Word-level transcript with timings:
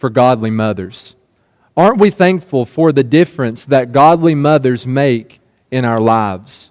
for 0.00 0.10
godly 0.10 0.50
mothers? 0.50 1.14
Aren't 1.76 1.98
we 1.98 2.10
thankful 2.10 2.64
for 2.64 2.90
the 2.90 3.04
difference 3.04 3.66
that 3.66 3.92
godly 3.92 4.34
mothers 4.34 4.86
make 4.86 5.40
in 5.70 5.84
our 5.84 6.00
lives? 6.00 6.70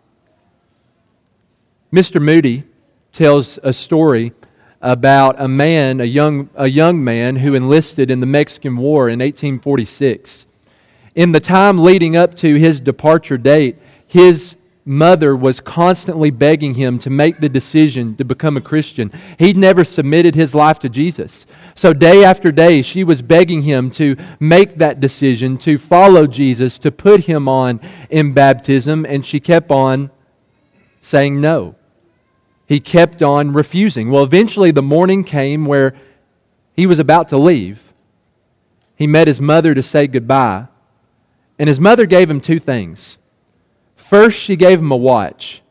Mr. 1.94 2.22
Moody 2.22 2.64
tells 3.12 3.60
a 3.64 3.72
story 3.72 4.34
about 4.82 5.40
a 5.40 5.48
man, 5.48 6.02
a 6.02 6.06
young, 6.06 6.50
a 6.56 6.68
young 6.68 7.04
man 7.04 7.38
who 7.38 7.54
enlisted 7.54 8.10
in 8.10 8.20
the 8.20 8.26
Mexican 8.26 8.78
War 8.78 9.10
in 9.10 9.20
1846. 9.20 10.46
In 11.16 11.32
the 11.32 11.40
time 11.40 11.80
leading 11.80 12.16
up 12.16 12.36
to 12.36 12.56
his 12.56 12.80
departure 12.80 13.38
date, 13.38 13.78
his 14.08 14.56
mother 14.90 15.36
was 15.36 15.62
constantly 15.62 16.32
begging 16.32 16.74
him 16.74 17.00
to 17.00 17.10
make 17.10 17.40
the 17.40 17.48
decision 17.48 18.16
to 18.16 18.26
become 18.26 18.58
a 18.58 18.62
Christian. 18.62 19.12
He'd 19.38 19.56
never 19.56 19.86
submitted 19.86 20.36
his 20.36 20.56
life 20.56 20.80
to 20.80 20.90
Jesus. 20.90 21.46
So, 21.76 21.94
day 21.94 22.24
after 22.24 22.52
day, 22.52 22.82
she 22.82 23.04
was 23.04 23.22
begging 23.22 23.62
him 23.62 23.92
to 23.92 24.18
make 24.40 24.78
that 24.80 25.00
decision, 25.00 25.58
to 25.60 25.78
follow 25.78 26.28
Jesus, 26.28 26.78
to 26.80 26.92
put 26.92 27.26
him 27.26 27.48
on 27.48 27.80
in 28.10 28.34
baptism, 28.34 29.06
and 29.06 29.26
she 29.26 29.40
kept 29.40 29.72
on 29.72 30.12
saying 31.02 31.40
no 31.40 31.76
he 32.70 32.80
kept 32.80 33.24
on 33.24 33.52
refusing. 33.52 34.12
Well, 34.12 34.24
eventually 34.24 34.70
the 34.70 34.84
morning 34.84 35.24
came 35.24 35.66
where 35.66 35.96
he 36.76 36.86
was 36.86 37.00
about 37.00 37.30
to 37.30 37.38
leave. 37.38 37.94
He 38.96 39.08
met 39.08 39.26
his 39.26 39.42
mother 39.42 39.74
to 39.74 39.82
say 39.82 40.06
goodbye. 40.06 40.68
And 41.58 41.68
his 41.68 41.80
mother 41.80 42.06
gave 42.06 42.30
him 42.30 42.40
two 42.40 42.60
things. 42.60 43.18
First, 44.10 44.40
she 44.40 44.56
gave 44.56 44.80
him 44.80 44.92
a 44.92 44.98
watch. 44.98 45.62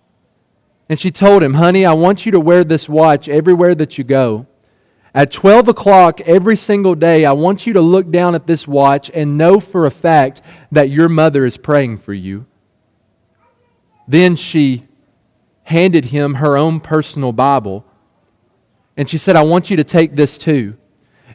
And 0.89 1.01
she 1.01 1.11
told 1.11 1.43
him, 1.43 1.55
Honey, 1.55 1.85
I 1.85 1.93
want 1.95 2.25
you 2.25 2.31
to 2.31 2.39
wear 2.39 2.63
this 2.63 2.89
watch 2.89 3.29
everywhere 3.29 3.75
that 3.75 3.99
you 3.99 4.05
go. 4.05 4.47
At 5.13 5.33
12 5.33 5.67
o'clock 5.67 6.21
every 6.21 6.55
single 6.55 6.95
day, 6.95 7.25
I 7.25 7.33
want 7.33 7.67
you 7.67 7.73
to 7.73 7.81
look 7.81 8.13
down 8.13 8.37
at 8.37 8.47
this 8.47 8.69
watch 8.69 9.11
and 9.13 9.37
know 9.37 9.59
for 9.59 9.87
a 9.87 9.91
fact 9.91 10.41
that 10.71 10.89
your 10.89 11.09
mother 11.09 11.45
is 11.45 11.57
praying 11.57 11.97
for 11.97 12.15
you. 12.15 12.47
Then 14.07 14.37
she 14.37 14.87
handed 15.65 16.05
him 16.05 16.35
her 16.35 16.57
own 16.57 16.79
personal 16.79 17.33
Bible. 17.33 17.85
And 18.97 19.11
she 19.11 19.19
said, 19.19 19.35
I 19.35 19.43
want 19.43 19.69
you 19.69 19.79
to 19.79 19.85
take 19.85 20.15
this 20.15 20.39
too. 20.39 20.78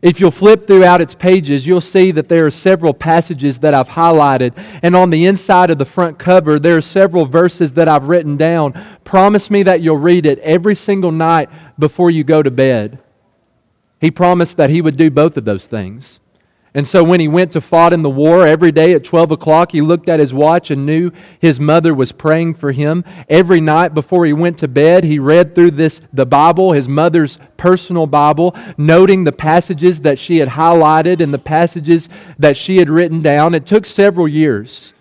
If 0.04 0.20
you'll 0.20 0.32
flip 0.32 0.68
throughout 0.68 1.00
its 1.00 1.16
pages, 1.16 1.66
you'll 1.66 1.80
see 1.80 2.12
that 2.12 2.28
there 2.28 2.46
are 2.46 2.52
several 2.52 2.94
passages 2.94 3.59
that 3.59 3.73
I've 3.73 3.88
highlighted. 3.88 4.52
And 4.84 4.98
on 4.98 5.12
the 5.12 5.26
inside 5.26 5.70
of 5.70 5.78
the 5.78 5.86
front 5.86 6.20
cover, 6.20 6.59
there 6.59 6.76
are 6.76 6.82
several 6.82 7.26
verses 7.26 7.72
that 7.73 7.88
I've 7.88 8.09
written 8.09 8.36
down. 8.36 8.74
Promise 9.06 9.50
me 9.50 9.64
that 9.64 9.80
you'll 9.80 9.96
read 9.96 10.26
it 10.26 10.40
every 10.40 10.76
single 10.76 11.14
night 11.14 11.50
before 11.80 12.12
you 12.12 12.26
go 12.26 12.44
to 12.44 12.52
bed. 12.52 13.00
He 14.02 14.12
promised 14.12 14.58
that 14.58 14.70
he 14.70 14.81
would 14.81 14.98
do 14.98 15.09
both 15.09 15.38
of 15.38 15.46
those 15.46 15.68
things. 15.68 16.20
And 16.75 16.88
so 16.88 17.03
when 17.03 17.19
he 17.19 17.27
went 17.27 17.52
to 17.52 17.61
fight 17.61 17.93
in 17.93 18.02
the 18.02 18.09
war 18.09 18.47
every 18.47 18.71
day 18.71 18.93
at 18.93 19.03
12 19.03 19.31
o'clock, 19.31 19.71
he 19.71 19.81
looked 19.81 20.09
at 20.09 20.19
his 20.19 20.33
watch 20.33 20.71
and 20.71 20.88
knew 20.88 21.11
his 21.39 21.59
mother 21.59 21.93
was 21.93 22.11
praying 22.11 22.55
for 22.55 22.71
him. 22.71 23.03
Every 23.29 23.61
night 23.61 23.93
before 23.93 24.25
he 24.25 24.33
went 24.33 24.57
to 24.59 24.67
bed, 24.67 25.03
he 25.03 25.19
read 25.19 25.53
through 25.53 25.71
this, 25.71 26.01
the 26.11 26.25
Bible, 26.25 26.71
his 26.71 26.88
mother's 26.88 27.38
personal 27.57 28.07
Bible, 28.07 28.55
noting 28.75 29.23
the 29.23 29.31
passages 29.31 30.01
that 30.01 30.17
she 30.17 30.39
had 30.39 30.49
highlighted 30.49 31.19
and 31.19 31.31
the 31.31 31.38
passages 31.38 32.09
that 32.39 32.57
she 32.57 32.77
had 32.77 32.89
written 32.89 33.21
down. 33.21 33.53
It 33.53 33.67
took 33.67 33.85
several 33.85 34.27
years. 34.27 34.94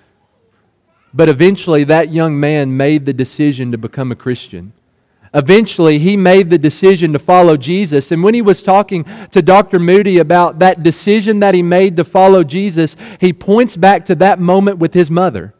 But 1.15 1.31
eventually 1.31 1.85
that 1.85 2.13
young 2.13 2.39
man 2.39 2.77
made 2.77 3.07
the 3.07 3.15
decision 3.15 3.73
to 3.73 3.79
become 3.79 4.13
a 4.13 4.17
Christian 4.17 4.75
eventually 5.35 5.99
he 5.99 6.17
made 6.17 6.51
the 6.51 6.59
decision 6.59 7.13
to 7.13 7.19
follow 7.19 7.57
Jesus. 7.57 8.13
And 8.13 8.23
when 8.23 8.35
he 8.35 8.43
was 8.43 8.63
talking 8.63 9.05
to 9.31 9.43
Dr. 9.43 9.79
Moody 9.79 10.19
about 10.19 10.59
that 10.59 10.83
decision 10.83 11.41
that 11.41 11.55
he 11.55 11.63
made 11.63 11.97
to 11.97 12.05
follow 12.05 12.45
Jesus, 12.45 12.97
he 13.21 13.33
points 13.33 13.77
back 13.77 14.05
to 14.07 14.15
that 14.17 14.41
moment 14.41 14.79
with 14.79 14.95
his 14.95 15.11
mother. 15.11 15.55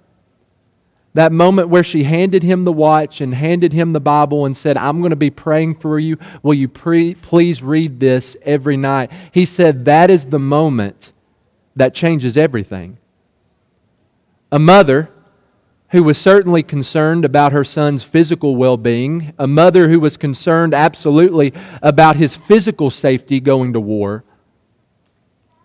That 1.15 1.33
moment 1.33 1.69
where 1.69 1.85
she 1.85 2.05
handed 2.05 2.43
him 2.43 2.65
the 2.65 2.73
watch 2.73 3.21
and 3.21 3.35
handed 3.35 3.75
him 3.75 3.93
the 3.93 4.01
Bible 4.01 4.47
and 4.47 4.57
said, 4.57 4.79
I'm 4.79 5.01
going 5.01 5.11
to 5.11 5.17
be 5.17 5.31
praying 5.31 5.77
for 5.77 5.99
you. 5.99 6.17
Will 6.43 6.55
you 6.55 6.69
pre- 6.69 7.15
please 7.15 7.63
read 7.63 8.01
this 8.01 8.35
every 8.43 8.79
night? 8.79 9.11
He 9.31 9.45
said, 9.45 9.85
That 9.85 10.09
is 10.09 10.27
the 10.27 10.39
moment 10.39 11.13
that 11.77 11.95
changes 11.95 12.37
everything. 12.37 12.97
A 14.51 14.59
mother 14.59 15.11
who 15.93 16.03
was 16.03 16.17
certainly 16.17 16.63
concerned 16.63 17.23
about 17.23 17.53
her 17.53 17.63
son's 17.63 18.03
physical 18.03 18.57
well 18.57 18.79
being, 18.79 19.35
a 19.39 19.47
mother 19.47 19.91
who 19.91 20.01
was 20.01 20.17
concerned 20.17 20.75
absolutely 20.75 21.53
about 21.83 22.17
his 22.17 22.35
physical 22.35 22.91
safety 22.91 23.39
going 23.39 23.75
to 23.75 23.81
war, 23.81 24.25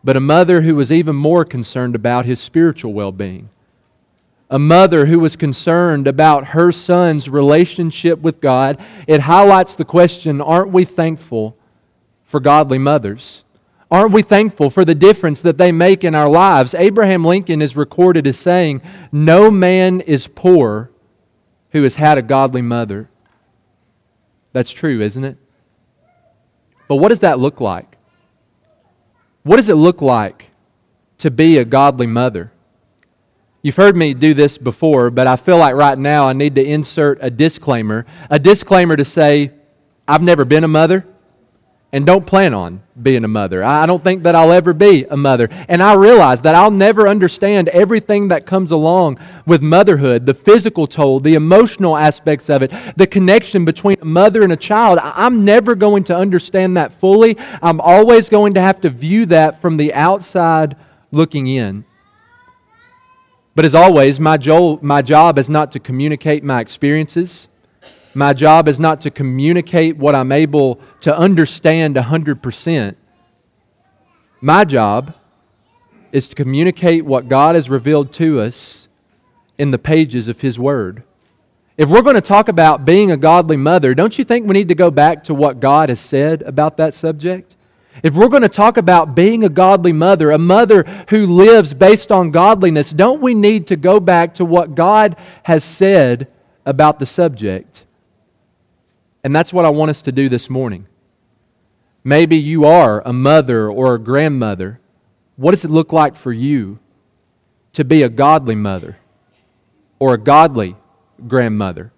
but 0.04 0.18
a 0.18 0.22
mother 0.22 0.62
who 0.62 0.76
was 0.76 0.92
even 0.92 1.16
more 1.16 1.46
concerned 1.46 1.96
about 1.96 2.26
his 2.26 2.42
spiritual 2.42 2.94
well 2.94 3.14
being. 3.14 3.50
A 4.50 4.60
mother 4.60 5.06
who 5.06 5.20
was 5.20 5.38
concerned 5.38 6.08
about 6.08 6.50
her 6.50 6.72
son's 6.74 7.30
relationship 7.30 8.20
with 8.20 8.40
God. 8.40 8.80
It 9.08 9.22
highlights 9.22 9.76
the 9.76 9.86
question 9.86 10.40
aren't 10.42 10.72
we 10.72 10.86
thankful 10.86 11.58
for 12.26 12.40
godly 12.40 12.78
mothers? 12.78 13.44
Aren't 13.90 14.12
we 14.12 14.22
thankful 14.22 14.70
for 14.70 14.84
the 14.84 14.96
difference 14.96 15.42
that 15.42 15.58
they 15.58 15.72
make 15.72 16.04
in 16.04 16.14
our 16.14 16.30
lives? 16.30 16.74
Abraham 16.74 17.24
Lincoln 17.24 17.62
is 17.62 17.76
recorded 17.76 18.28
as 18.28 18.38
saying, 18.38 18.82
No 19.12 19.50
man 19.50 20.02
is 20.02 20.28
poor 20.28 20.92
who 21.72 21.84
has 21.84 21.96
had 21.96 22.18
a 22.18 22.22
godly 22.22 22.62
mother. 22.62 23.10
That's 24.52 24.72
true, 24.72 25.00
isn't 25.02 25.24
it? 25.24 25.38
But 26.90 26.98
what 26.98 27.10
does 27.10 27.20
that 27.20 27.40
look 27.40 27.62
like? 27.62 27.98
What 29.44 29.58
does 29.58 29.70
it 29.70 29.76
look 29.76 30.02
like 30.02 30.52
to 31.20 31.32
be 31.32 31.58
a 31.58 31.66
godly 31.66 32.08
mother? 32.08 32.52
You've 33.62 33.76
heard 33.76 33.96
me 33.96 34.14
do 34.14 34.34
this 34.34 34.58
before, 34.58 35.10
but 35.10 35.28
I 35.28 35.36
feel 35.38 35.58
like 35.58 35.76
right 35.76 35.98
now 35.98 36.28
I 36.28 36.34
need 36.34 36.56
to 36.56 36.64
insert 36.64 37.20
a 37.22 37.30
disclaimer. 37.30 38.06
A 38.30 38.40
disclaimer 38.40 38.98
to 38.98 39.06
say, 39.06 39.52
I've 40.08 40.22
never 40.22 40.44
been 40.44 40.64
a 40.64 40.70
mother 40.70 41.06
and 41.94 42.06
don't 42.06 42.28
plan 42.28 42.54
on 42.54 42.82
being 43.02 43.24
a 43.24 43.30
mother. 43.30 43.64
I 43.64 43.86
don't 43.86 44.04
think 44.04 44.24
that 44.24 44.36
I'll 44.36 44.52
ever 44.52 44.74
be 44.74 45.06
a 45.06 45.16
mother. 45.16 45.48
And 45.70 45.82
I 45.82 45.94
realize 45.94 46.42
that 46.42 46.54
I'll 46.54 46.72
never 46.72 47.08
understand 47.08 47.70
everything 47.70 48.28
that 48.28 48.46
comes 48.46 48.72
along 48.72 49.20
with 49.46 49.62
motherhood 49.62 50.26
the 50.26 50.34
physical 50.34 50.86
toll, 50.86 51.20
the 51.20 51.36
emotional 51.36 51.96
aspects 51.96 52.50
of 52.50 52.62
it, 52.62 52.74
the 52.98 53.08
connection 53.08 53.64
between 53.64 53.96
a 54.02 54.06
mother 54.06 54.44
and 54.44 54.52
a 54.52 54.58
child. 54.58 55.00
I'm 55.02 55.46
never 55.46 55.76
going 55.76 56.04
to 56.06 56.16
understand 56.16 56.76
that 56.76 56.92
fully. 56.92 57.38
I'm 57.62 57.80
always 57.80 58.28
going 58.28 58.56
to 58.56 58.62
have 58.62 58.82
to 58.82 58.90
view 58.90 59.26
that 59.28 59.62
from 59.62 59.78
the 59.78 59.94
outside 59.94 60.76
looking 61.12 61.48
in. 61.48 61.86
But 63.56 63.66
as 63.66 63.74
always, 63.74 64.20
my, 64.20 64.38
jo- 64.38 64.80
my 64.82 65.02
job 65.02 65.40
is 65.40 65.50
not 65.50 65.72
to 65.72 65.80
communicate 65.80 66.44
my 66.44 66.60
experiences. 66.60 67.48
My 68.18 68.34
job 68.34 68.68
is 68.68 68.80
not 68.80 69.02
to 69.02 69.12
communicate 69.12 69.96
what 69.96 70.16
I'm 70.16 70.32
able 70.32 70.82
to 71.02 71.16
understand 71.16 71.96
100%. 71.96 72.96
My 74.42 74.66
job 74.66 75.14
is 76.12 76.28
to 76.30 76.36
communicate 76.36 77.06
what 77.06 77.30
God 77.30 77.54
has 77.54 77.70
revealed 77.70 78.12
to 78.14 78.40
us 78.40 78.88
in 79.60 79.70
the 79.70 79.78
pages 79.78 80.28
of 80.28 80.42
His 80.42 80.58
Word. 80.58 81.04
If 81.78 81.90
we're 81.90 82.02
going 82.02 82.16
to 82.16 82.22
talk 82.22 82.48
about 82.48 82.86
being 82.86 83.12
a 83.12 83.18
godly 83.18 83.56
mother, 83.56 83.94
don't 83.94 84.18
you 84.18 84.24
think 84.24 84.48
we 84.48 84.54
need 84.54 84.70
to 84.70 84.74
go 84.74 84.90
back 84.90 85.26
to 85.26 85.36
what 85.36 85.60
God 85.60 85.90
has 85.90 86.00
said 86.00 86.42
about 86.42 86.78
that 86.78 86.96
subject? 86.96 87.56
If 88.02 88.16
we're 88.16 88.30
going 88.30 88.42
to 88.42 88.50
talk 88.50 88.78
about 88.78 89.14
being 89.14 89.44
a 89.44 89.50
godly 89.50 89.94
mother, 89.94 90.32
a 90.32 90.40
mother 90.40 90.86
who 91.10 91.28
lives 91.28 91.76
based 91.76 92.12
on 92.12 92.32
godliness, 92.32 92.90
don't 92.90 93.22
we 93.22 93.36
need 93.36 93.68
to 93.68 93.76
go 93.76 94.00
back 94.00 94.34
to 94.36 94.44
what 94.44 94.74
God 94.74 95.16
has 95.44 95.64
said 95.64 96.28
about 96.66 96.98
the 96.98 97.06
subject? 97.06 97.84
And 99.24 99.36
that's 99.36 99.52
what 99.52 99.66
I 99.66 99.70
want 99.70 99.90
us 99.90 100.02
to 100.04 100.12
do 100.12 100.30
this 100.30 100.50
morning. 100.50 100.88
Maybe 102.04 102.38
you 102.38 102.66
are 102.66 103.02
a 103.06 103.12
mother 103.12 103.70
or 103.70 103.96
a 103.96 104.00
grandmother. 104.00 104.80
What 105.36 105.52
does 105.52 105.66
it 105.66 105.72
look 105.72 105.92
like 105.92 106.16
for 106.16 106.32
you 106.32 106.80
to 107.74 107.84
be 107.84 108.04
a 108.04 108.10
godly 108.10 108.56
mother 108.56 108.98
or 110.00 110.14
a 110.14 110.18
godly 110.18 110.76
grandmother? 111.28 111.92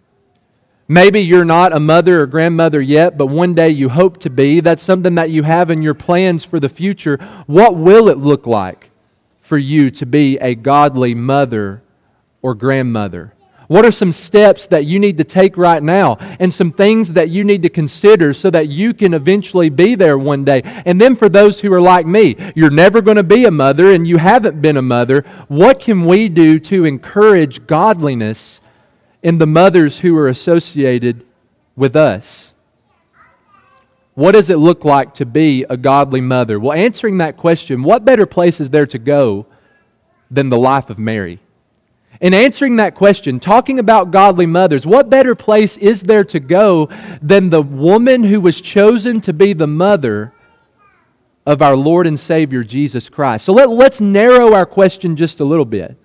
Maybe 0.88 1.20
you're 1.20 1.46
not 1.46 1.72
a 1.72 1.80
mother 1.80 2.22
or 2.22 2.26
grandmother 2.26 2.82
yet, 2.82 3.16
but 3.16 3.28
one 3.28 3.54
day 3.54 3.70
you 3.70 3.90
hope 3.90 4.18
to 4.22 4.30
be. 4.32 4.60
That's 4.60 4.82
something 4.82 5.14
that 5.16 5.30
you 5.30 5.44
have 5.44 5.70
in 5.70 5.84
your 5.84 5.94
plans 5.94 6.44
for 6.44 6.60
the 6.60 6.68
future. 6.68 7.18
What 7.46 7.76
will 7.76 8.10
it 8.10 8.18
look 8.18 8.48
like 8.48 8.90
for 9.40 9.60
you 9.60 9.92
to 9.92 10.06
be 10.08 10.40
a 10.40 10.56
godly 10.56 11.14
mother 11.14 11.84
or 12.42 12.56
grandmother? 12.56 13.36
What 13.70 13.86
are 13.86 13.92
some 13.92 14.12
steps 14.12 14.66
that 14.70 14.86
you 14.86 14.98
need 14.98 15.20
to 15.20 15.24
take 15.24 15.56
right 15.56 15.84
now 15.84 16.18
and 16.40 16.52
some 16.52 16.72
things 16.72 17.14
that 17.14 17.30
you 17.30 17.44
need 17.44 17.62
to 17.62 17.70
consider 17.70 18.34
so 18.34 18.50
that 18.50 18.68
you 18.68 18.96
can 18.96 19.14
eventually 19.14 19.70
be 19.70 19.94
there 19.94 20.18
one 20.18 20.44
day? 20.44 20.64
And 20.88 21.00
then 21.00 21.16
for 21.16 21.30
those 21.30 21.62
who 21.62 21.72
are 21.72 21.80
like 21.80 22.08
me, 22.08 22.36
you're 22.56 22.72
never 22.72 23.00
going 23.00 23.18
to 23.18 23.24
be 23.24 23.46
a 23.46 23.52
mother 23.52 23.92
and 23.92 24.08
you 24.08 24.18
haven't 24.18 24.60
been 24.60 24.76
a 24.76 24.82
mother, 24.82 25.24
what 25.50 25.80
can 25.80 26.08
we 26.08 26.30
do 26.30 26.58
to 26.62 26.84
encourage 26.84 27.68
godliness 27.68 28.60
in 29.22 29.38
the 29.38 29.46
mothers 29.46 30.00
who 30.00 30.18
are 30.18 30.28
associated 30.28 31.24
with 31.76 31.96
us? 31.96 32.54
What 34.16 34.32
does 34.32 34.50
it 34.50 34.58
look 34.58 34.84
like 34.84 35.14
to 35.14 35.28
be 35.28 35.64
a 35.70 35.78
godly 35.78 36.22
mother? 36.22 36.60
Well, 36.60 36.74
answering 36.76 37.20
that 37.20 37.38
question, 37.38 37.84
what 37.84 38.04
better 38.04 38.26
place 38.26 38.60
is 38.60 38.72
there 38.72 38.88
to 38.88 38.98
go 38.98 39.46
than 40.32 40.50
the 40.50 40.58
life 40.58 40.90
of 40.90 40.98
Mary? 40.98 41.40
In 42.22 42.34
answering 42.34 42.76
that 42.76 42.96
question, 42.96 43.40
talking 43.40 43.80
about 43.80 44.12
godly 44.12 44.46
mothers, 44.46 44.86
what 44.86 45.10
better 45.10 45.36
place 45.36 45.78
is 45.78 46.02
there 46.02 46.26
to 46.26 46.40
go 46.40 46.90
than 47.22 47.50
the 47.50 47.62
woman 47.62 48.24
who 48.24 48.42
was 48.42 48.60
chosen 48.60 49.22
to 49.22 49.34
be 49.34 49.54
the 49.54 49.68
mother 49.68 50.34
of 51.46 51.62
our 51.62 51.76
Lord 51.76 52.06
and 52.06 52.20
Savior 52.20 52.64
Jesus 52.64 53.08
Christ? 53.08 53.46
So 53.46 53.54
let, 53.54 53.70
let's 53.70 54.02
narrow 54.02 54.54
our 54.54 54.66
question 54.66 55.16
just 55.16 55.40
a 55.40 55.46
little 55.46 55.66
bit 55.66 55.98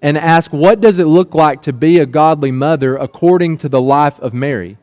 and 0.00 0.16
ask 0.16 0.52
what 0.52 0.80
does 0.80 0.98
it 0.98 1.06
look 1.06 1.34
like 1.34 1.62
to 1.62 1.72
be 1.72 1.98
a 1.98 2.06
godly 2.06 2.52
mother 2.52 2.96
according 2.96 3.58
to 3.58 3.68
the 3.68 3.82
life 3.82 4.18
of 4.20 4.32
Mary? 4.32 4.76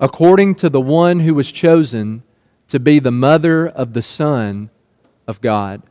according 0.00 0.54
to 0.56 0.68
the 0.68 0.80
one 0.80 1.20
who 1.20 1.34
was 1.34 1.50
chosen 1.52 2.22
to 2.68 2.80
be 2.80 2.98
the 2.98 3.10
mother 3.10 3.66
of 3.66 3.92
the 3.92 4.02
Son 4.02 4.70
of 5.26 5.40
God? 5.40 5.82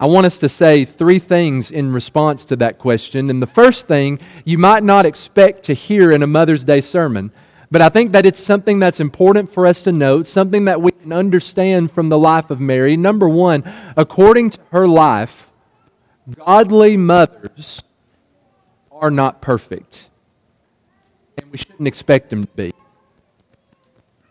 I 0.00 0.06
want 0.06 0.26
us 0.26 0.38
to 0.38 0.48
say 0.48 0.84
three 0.84 1.20
things 1.20 1.70
in 1.70 1.92
response 1.92 2.44
to 2.46 2.56
that 2.56 2.78
question. 2.78 3.30
And 3.30 3.40
the 3.40 3.46
first 3.46 3.86
thing 3.86 4.18
you 4.44 4.58
might 4.58 4.82
not 4.82 5.06
expect 5.06 5.62
to 5.64 5.74
hear 5.74 6.10
in 6.10 6.22
a 6.22 6.26
Mother's 6.26 6.64
Day 6.64 6.80
sermon, 6.80 7.30
but 7.70 7.80
I 7.80 7.88
think 7.88 8.12
that 8.12 8.26
it's 8.26 8.42
something 8.42 8.80
that's 8.80 8.98
important 8.98 9.52
for 9.52 9.66
us 9.66 9.82
to 9.82 9.92
note, 9.92 10.26
something 10.26 10.64
that 10.64 10.82
we 10.82 10.90
can 10.90 11.12
understand 11.12 11.92
from 11.92 12.08
the 12.08 12.18
life 12.18 12.50
of 12.50 12.60
Mary. 12.60 12.96
Number 12.96 13.28
one, 13.28 13.62
according 13.96 14.50
to 14.50 14.58
her 14.72 14.88
life, 14.88 15.48
godly 16.44 16.96
mothers 16.96 17.82
are 18.90 19.10
not 19.10 19.40
perfect 19.40 20.08
and 21.38 21.50
we 21.50 21.58
shouldn't 21.58 21.88
expect 21.88 22.30
them 22.30 22.44
to 22.44 22.50
be. 22.56 22.72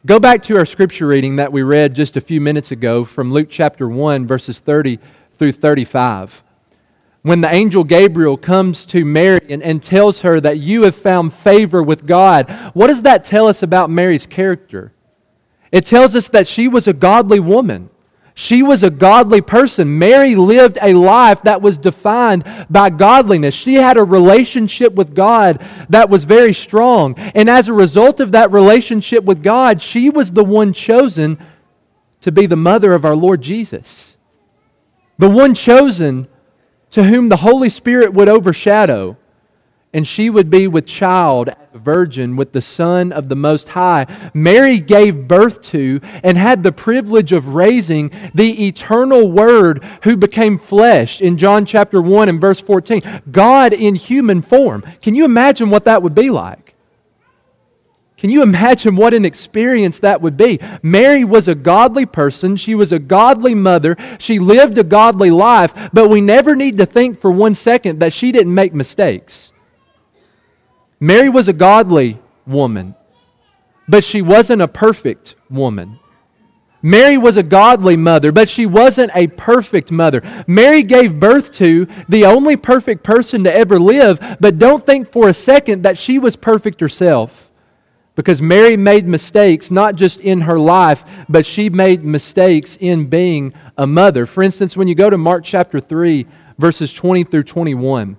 Go 0.06 0.20
back 0.20 0.44
to 0.44 0.58
our 0.58 0.66
scripture 0.66 1.08
reading 1.08 1.38
that 1.38 1.54
we 1.54 1.64
read 1.64 1.94
just 1.94 2.18
a 2.18 2.22
few 2.22 2.42
minutes 2.42 2.72
ago 2.72 3.06
from 3.06 3.32
Luke 3.32 3.48
chapter 3.50 3.88
1, 3.88 4.28
verses 4.28 4.60
30 4.60 5.00
through 5.44 5.52
35. 5.52 6.42
When 7.22 7.42
the 7.42 7.54
angel 7.54 7.84
Gabriel 7.84 8.38
comes 8.38 8.86
to 8.86 9.04
Mary 9.04 9.42
and, 9.50 9.62
and 9.62 9.84
tells 9.84 10.22
her 10.22 10.40
that 10.40 10.60
you 10.60 10.84
have 10.84 10.96
found 10.96 11.34
favor 11.34 11.84
with 11.84 12.08
God, 12.08 12.50
what 12.74 12.88
does 12.88 13.02
that 13.02 13.26
tell 13.26 13.48
us 13.48 13.62
about 13.62 13.90
Mary's 13.90 14.26
character? 14.26 14.94
It 15.70 15.86
tells 15.86 16.16
us 16.16 16.30
that 16.30 16.48
she 16.48 16.70
was 16.70 16.88
a 16.88 16.94
godly 16.94 17.42
woman. 17.42 17.90
She 18.36 18.64
was 18.64 18.84
a 18.84 18.90
godly 18.90 19.42
person. 19.42 20.00
Mary 20.00 20.36
lived 20.36 20.78
a 20.82 20.94
life 20.94 21.42
that 21.42 21.62
was 21.62 21.78
defined 21.78 22.46
by 22.70 22.90
godliness. 22.90 23.54
She 23.54 23.74
had 23.74 23.98
a 23.98 24.04
relationship 24.06 24.94
with 24.94 25.14
God 25.14 25.62
that 25.90 26.10
was 26.10 26.24
very 26.24 26.54
strong. 26.54 27.16
And 27.36 27.50
as 27.50 27.68
a 27.68 27.74
result 27.74 28.22
of 28.22 28.32
that 28.32 28.54
relationship 28.54 29.26
with 29.26 29.44
God, 29.44 29.82
she 29.82 30.10
was 30.10 30.32
the 30.32 30.46
one 30.46 30.72
chosen 30.72 31.38
to 32.22 32.32
be 32.32 32.46
the 32.46 32.56
mother 32.56 32.94
of 32.94 33.04
our 33.04 33.16
Lord 33.16 33.42
Jesus. 33.42 34.13
The 35.24 35.30
one 35.30 35.56
chosen 35.56 36.28
to 36.90 37.06
whom 37.06 37.30
the 37.30 37.38
Holy 37.38 37.70
Spirit 37.70 38.14
would 38.14 38.28
overshadow 38.28 39.16
and 39.94 40.06
she 40.06 40.30
would 40.30 40.50
be 40.50 40.68
with 40.68 40.86
child 40.86 41.48
a 41.48 41.78
virgin 41.78 42.36
with 42.36 42.52
the 42.52 42.62
Son 42.62 43.14
of 43.14 43.30
the 43.30 43.36
Most 43.38 43.70
High. 43.70 44.06
Mary 44.34 44.80
gave 44.80 45.30
birth 45.30 45.62
to 45.62 46.02
and 46.24 46.38
had 46.38 46.62
the 46.62 46.74
privilege 46.74 47.32
of 47.32 47.56
raising 47.56 48.12
the 48.36 48.68
eternal 48.68 49.32
Word 49.32 49.82
who 50.04 50.18
became 50.18 50.58
flesh 50.58 51.22
in 51.22 51.38
John 51.38 51.66
chapter 51.66 52.02
1 52.02 52.28
and 52.28 52.42
verse 52.42 52.60
14. 52.60 53.22
God 53.32 53.72
in 53.72 53.96
human 53.96 54.42
form. 54.42 54.84
Can 55.02 55.16
you 55.16 55.24
imagine 55.24 55.70
what 55.70 55.86
that 55.86 56.04
would 56.04 56.16
be 56.16 56.32
like? 56.32 56.63
Can 58.24 58.30
you 58.30 58.42
imagine 58.42 58.96
what 58.96 59.14
an 59.14 59.26
experience 59.26 60.00
that 60.00 60.22
would 60.22 60.38
be? 60.38 60.58
Mary 60.82 61.26
was 61.26 61.50
a 61.50 61.56
godly 61.56 62.06
person. 62.06 62.56
She 62.56 62.74
was 62.74 62.94
a 62.94 62.98
godly 62.98 63.54
mother. 63.54 63.98
She 64.18 64.40
lived 64.40 64.78
a 64.78 64.84
godly 64.86 65.30
life, 65.30 65.74
but 65.92 66.08
we 66.08 66.22
never 66.22 66.56
need 66.56 66.78
to 66.78 66.86
think 66.86 67.20
for 67.20 67.30
one 67.30 67.54
second 67.54 68.00
that 68.00 68.14
she 68.14 68.32
didn't 68.32 68.56
make 68.56 68.74
mistakes. 68.74 69.52
Mary 71.02 71.28
was 71.28 71.50
a 71.50 71.52
godly 71.52 72.18
woman, 72.48 72.96
but 73.90 74.06
she 74.06 74.22
wasn't 74.22 74.62
a 74.62 74.70
perfect 74.70 75.36
woman. 75.50 76.00
Mary 76.82 77.18
was 77.18 77.36
a 77.36 77.44
godly 77.44 77.98
mother, 77.98 78.32
but 78.32 78.48
she 78.48 78.66
wasn't 78.66 79.12
a 79.14 79.28
perfect 79.28 79.92
mother. 79.92 80.22
Mary 80.48 80.82
gave 80.82 81.20
birth 81.20 81.52
to 81.56 81.88
the 82.08 82.24
only 82.24 82.56
perfect 82.56 83.04
person 83.04 83.44
to 83.44 83.54
ever 83.54 83.78
live, 83.78 84.38
but 84.40 84.60
don't 84.60 84.86
think 84.86 85.12
for 85.12 85.28
a 85.28 85.34
second 85.34 85.84
that 85.84 85.98
she 85.98 86.18
was 86.18 86.38
perfect 86.38 86.80
herself. 86.80 87.50
Because 88.16 88.42
Mary 88.42 88.78
made 88.78 89.08
mistakes 89.08 89.72
not 89.72 89.96
just 89.96 90.20
in 90.20 90.42
her 90.42 90.60
life, 90.60 91.04
but 91.28 91.46
she 91.46 91.70
made 91.70 92.04
mistakes 92.04 92.78
in 92.80 93.08
being 93.08 93.54
a 93.78 93.88
mother. 93.88 94.26
For 94.26 94.44
instance, 94.44 94.78
when 94.78 94.88
you 94.88 94.96
go 94.96 95.10
to 95.10 95.18
Mark 95.18 95.44
chapter 95.44 95.80
3, 95.80 96.28
verses 96.60 96.94
20 96.94 97.24
through 97.24 97.44
21, 97.44 98.18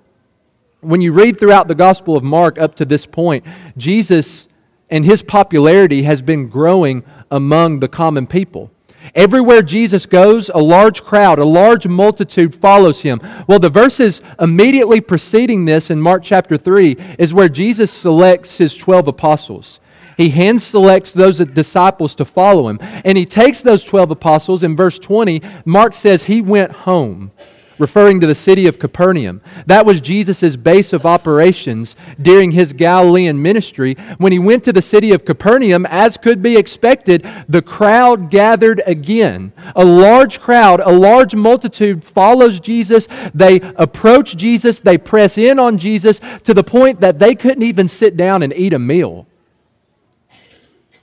when 0.81 1.01
you 1.01 1.13
read 1.13 1.39
throughout 1.39 1.67
the 1.67 1.75
Gospel 1.75 2.17
of 2.17 2.23
Mark 2.23 2.59
up 2.59 2.75
to 2.75 2.85
this 2.85 3.05
point, 3.05 3.45
Jesus 3.77 4.47
and 4.89 5.05
his 5.05 5.23
popularity 5.23 6.03
has 6.03 6.21
been 6.21 6.47
growing 6.47 7.03
among 7.31 7.79
the 7.79 7.87
common 7.87 8.27
people. 8.27 8.71
Everywhere 9.13 9.61
Jesus 9.61 10.05
goes, 10.05 10.49
a 10.49 10.57
large 10.57 11.03
crowd, 11.03 11.39
a 11.39 11.45
large 11.45 11.87
multitude 11.87 12.55
follows 12.55 13.01
him. 13.01 13.21
Well, 13.47 13.59
the 13.59 13.69
verses 13.69 14.21
immediately 14.39 14.99
preceding 14.99 15.65
this 15.65 15.91
in 15.91 16.01
Mark 16.01 16.23
chapter 16.23 16.57
3 16.57 16.97
is 17.19 17.33
where 17.33 17.49
Jesus 17.49 17.91
selects 17.91 18.57
his 18.57 18.75
12 18.75 19.07
apostles. 19.07 19.79
He 20.17 20.29
hand 20.29 20.61
selects 20.61 21.11
those 21.11 21.37
disciples 21.37 22.15
to 22.15 22.25
follow 22.25 22.69
him. 22.69 22.79
And 23.03 23.17
he 23.17 23.25
takes 23.25 23.61
those 23.61 23.83
12 23.83 24.11
apostles. 24.11 24.63
In 24.63 24.75
verse 24.75 24.99
20, 24.99 25.41
Mark 25.65 25.93
says 25.93 26.23
he 26.23 26.41
went 26.41 26.71
home 26.71 27.31
referring 27.77 28.19
to 28.21 28.27
the 28.27 28.35
city 28.35 28.67
of 28.67 28.79
Capernaum. 28.79 29.41
That 29.65 29.85
was 29.85 30.01
Jesus' 30.01 30.55
base 30.55 30.93
of 30.93 31.05
operations 31.05 31.95
during 32.21 32.51
his 32.51 32.73
Galilean 32.73 33.41
ministry. 33.41 33.95
When 34.17 34.31
he 34.31 34.39
went 34.39 34.63
to 34.65 34.73
the 34.73 34.81
city 34.81 35.11
of 35.11 35.25
Capernaum, 35.25 35.85
as 35.87 36.17
could 36.17 36.41
be 36.41 36.57
expected, 36.57 37.27
the 37.47 37.61
crowd 37.61 38.29
gathered 38.29 38.81
again. 38.85 39.51
A 39.75 39.85
large 39.85 40.39
crowd, 40.39 40.79
a 40.79 40.91
large 40.91 41.35
multitude 41.35 42.03
follows 42.03 42.59
Jesus. 42.59 43.07
They 43.33 43.57
approach 43.75 44.37
Jesus, 44.37 44.79
they 44.79 44.97
press 44.97 45.37
in 45.37 45.59
on 45.59 45.77
Jesus 45.77 46.19
to 46.43 46.53
the 46.53 46.63
point 46.63 47.01
that 47.01 47.19
they 47.19 47.35
couldn't 47.35 47.63
even 47.63 47.87
sit 47.87 48.15
down 48.15 48.43
and 48.43 48.53
eat 48.55 48.73
a 48.73 48.79
meal. 48.79 49.27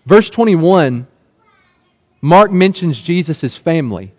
Verse 0.05 0.29
21, 0.31 1.07
Mark 2.21 2.51
mentions 2.51 3.01
Jesus' 3.01 3.57
family 3.57 4.13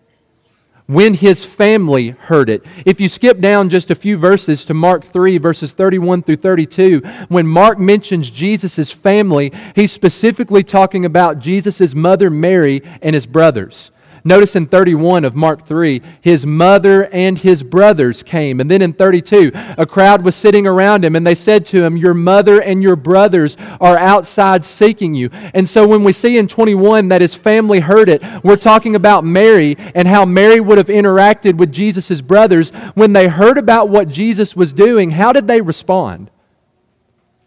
when 0.86 1.14
his 1.14 1.46
family 1.46 2.10
heard 2.10 2.50
it. 2.50 2.66
If 2.86 3.00
you 3.00 3.08
skip 3.08 3.40
down 3.40 3.70
just 3.70 3.90
a 3.90 3.96
few 3.96 4.18
verses 4.18 4.66
to 4.66 4.74
Mark 4.74 5.06
3, 5.06 5.38
verses 5.38 5.72
31 5.72 6.24
through 6.24 6.38
32, 6.38 7.00
when 7.30 7.48
Mark 7.48 7.80
mentions 7.80 8.30
Jesus' 8.30 8.92
family, 8.92 9.52
he's 9.76 9.92
specifically 9.92 10.64
talking 10.64 11.06
about 11.06 11.40
Jesus' 11.40 11.96
mother 11.96 12.30
Mary 12.30 12.82
and 13.02 13.16
his 13.16 13.26
brothers. 13.26 13.92
Notice 14.26 14.56
in 14.56 14.68
31 14.68 15.26
of 15.26 15.36
Mark 15.36 15.68
3, 15.68 16.02
his 16.22 16.46
mother 16.46 17.08
and 17.12 17.38
his 17.38 17.62
brothers 17.62 18.24
came. 18.24 18.62
And 18.62 18.72
then 18.72 18.82
in 18.82 18.94
32, 18.94 19.52
a 19.78 19.86
crowd 19.86 20.24
was 20.24 20.34
sitting 20.34 20.66
around 20.66 21.04
him, 21.04 21.18
and 21.18 21.28
they 21.28 21.36
said 21.36 21.66
to 21.68 21.84
him, 21.84 21.98
Your 21.98 22.14
mother 22.14 22.62
and 22.62 22.82
your 22.82 22.96
brothers 22.96 23.58
are 23.82 23.98
outside 23.98 24.64
seeking 24.64 25.14
you. 25.14 25.30
And 25.54 25.68
so 25.68 25.86
when 25.86 26.06
we 26.06 26.14
see 26.14 26.38
in 26.38 26.48
21 26.48 27.10
that 27.10 27.20
his 27.20 27.36
family 27.36 27.82
heard 27.82 28.08
it, 28.08 28.24
we're 28.44 28.56
talking 28.56 28.96
about 28.96 29.26
Mary 29.26 29.76
and 29.94 30.08
how 30.08 30.24
Mary 30.24 30.62
would 30.62 30.78
have 30.78 30.88
interacted 30.88 31.58
with 31.58 31.74
Jesus' 31.74 32.22
brothers. 32.22 32.70
When 32.94 33.12
they 33.12 33.28
heard 33.28 33.58
about 33.58 33.90
what 33.90 34.08
Jesus 34.08 34.56
was 34.56 34.72
doing, 34.72 35.12
how 35.12 35.34
did 35.34 35.50
they 35.50 35.60
respond? 35.60 36.32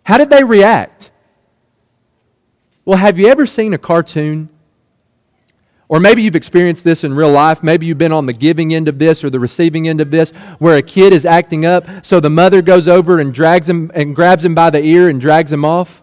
How 0.03 0.19
did 0.19 0.29
they 0.29 0.45
react? 0.45 1.11
Well, 2.85 2.99
have 2.99 3.19
you 3.19 3.29
ever 3.29 3.47
seen 3.47 3.73
a 3.73 3.79
cartoon 3.79 4.51
or 5.89 6.01
maybe 6.01 6.23
you've 6.23 6.37
experienced 6.37 6.85
this 6.85 7.05
in 7.05 7.15
real 7.15 7.31
life. 7.31 7.63
Maybe 7.63 7.87
you've 7.87 7.99
been 7.99 8.13
on 8.13 8.27
the 8.27 8.33
giving 8.33 8.75
end 8.75 8.89
of 8.89 8.99
this 8.99 9.23
or 9.23 9.31
the 9.31 9.41
receiving 9.41 9.89
end 9.89 10.01
of 10.01 10.11
this, 10.11 10.31
where 10.59 10.77
a 10.77 10.83
kid 10.83 11.13
is 11.13 11.25
acting 11.25 11.65
up, 11.65 11.87
so 12.05 12.21
the 12.21 12.31
mother 12.31 12.63
goes 12.63 12.89
over 12.89 13.19
and 13.19 13.33
drags 13.33 13.69
him 13.69 13.91
and 13.95 14.15
grabs 14.17 14.45
him 14.45 14.55
by 14.55 14.71
the 14.71 14.83
ear 14.83 15.09
and 15.09 15.21
drags 15.21 15.53
him 15.53 15.65
off. 15.65 16.03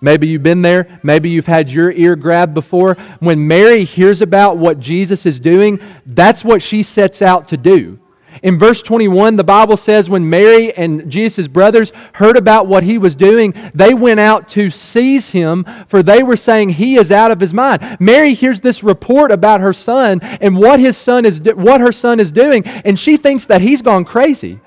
Maybe 0.00 0.28
you've 0.28 0.42
been 0.42 0.60
there. 0.60 1.00
Maybe 1.02 1.30
you've 1.30 1.46
had 1.46 1.70
your 1.70 1.90
ear 1.90 2.14
grabbed 2.14 2.52
before. 2.52 2.94
When 3.20 3.48
Mary 3.48 3.84
hears 3.84 4.20
about 4.20 4.58
what 4.58 4.78
Jesus 4.78 5.24
is 5.24 5.40
doing, 5.40 5.80
that's 6.04 6.44
what 6.44 6.60
she 6.60 6.82
sets 6.82 7.22
out 7.22 7.48
to 7.48 7.56
do. 7.56 7.98
In 8.42 8.58
verse 8.58 8.82
21, 8.82 9.36
the 9.36 9.44
Bible 9.44 9.76
says 9.76 10.10
when 10.10 10.28
Mary 10.28 10.72
and 10.74 11.10
Jesus' 11.10 11.48
brothers 11.48 11.92
heard 12.14 12.36
about 12.36 12.66
what 12.66 12.82
he 12.82 12.98
was 12.98 13.14
doing, 13.14 13.54
they 13.74 13.94
went 13.94 14.20
out 14.20 14.48
to 14.48 14.70
seize 14.70 15.30
him, 15.30 15.64
for 15.88 16.02
they 16.02 16.22
were 16.22 16.36
saying 16.36 16.70
he 16.70 16.96
is 16.96 17.12
out 17.12 17.30
of 17.30 17.40
his 17.40 17.52
mind. 17.52 17.96
Mary 18.00 18.34
hears 18.34 18.60
this 18.60 18.82
report 18.82 19.30
about 19.30 19.60
her 19.60 19.72
son 19.72 20.20
and 20.22 20.56
what 20.56 20.80
his 20.80 20.96
son 20.96 21.24
is 21.24 21.40
what 21.40 21.80
her 21.80 21.92
son 21.92 22.20
is 22.20 22.30
doing, 22.30 22.64
and 22.66 22.98
she 22.98 23.16
thinks 23.16 23.46
that 23.46 23.60
he's 23.60 23.82
gone 23.82 24.04
crazy. 24.04 24.60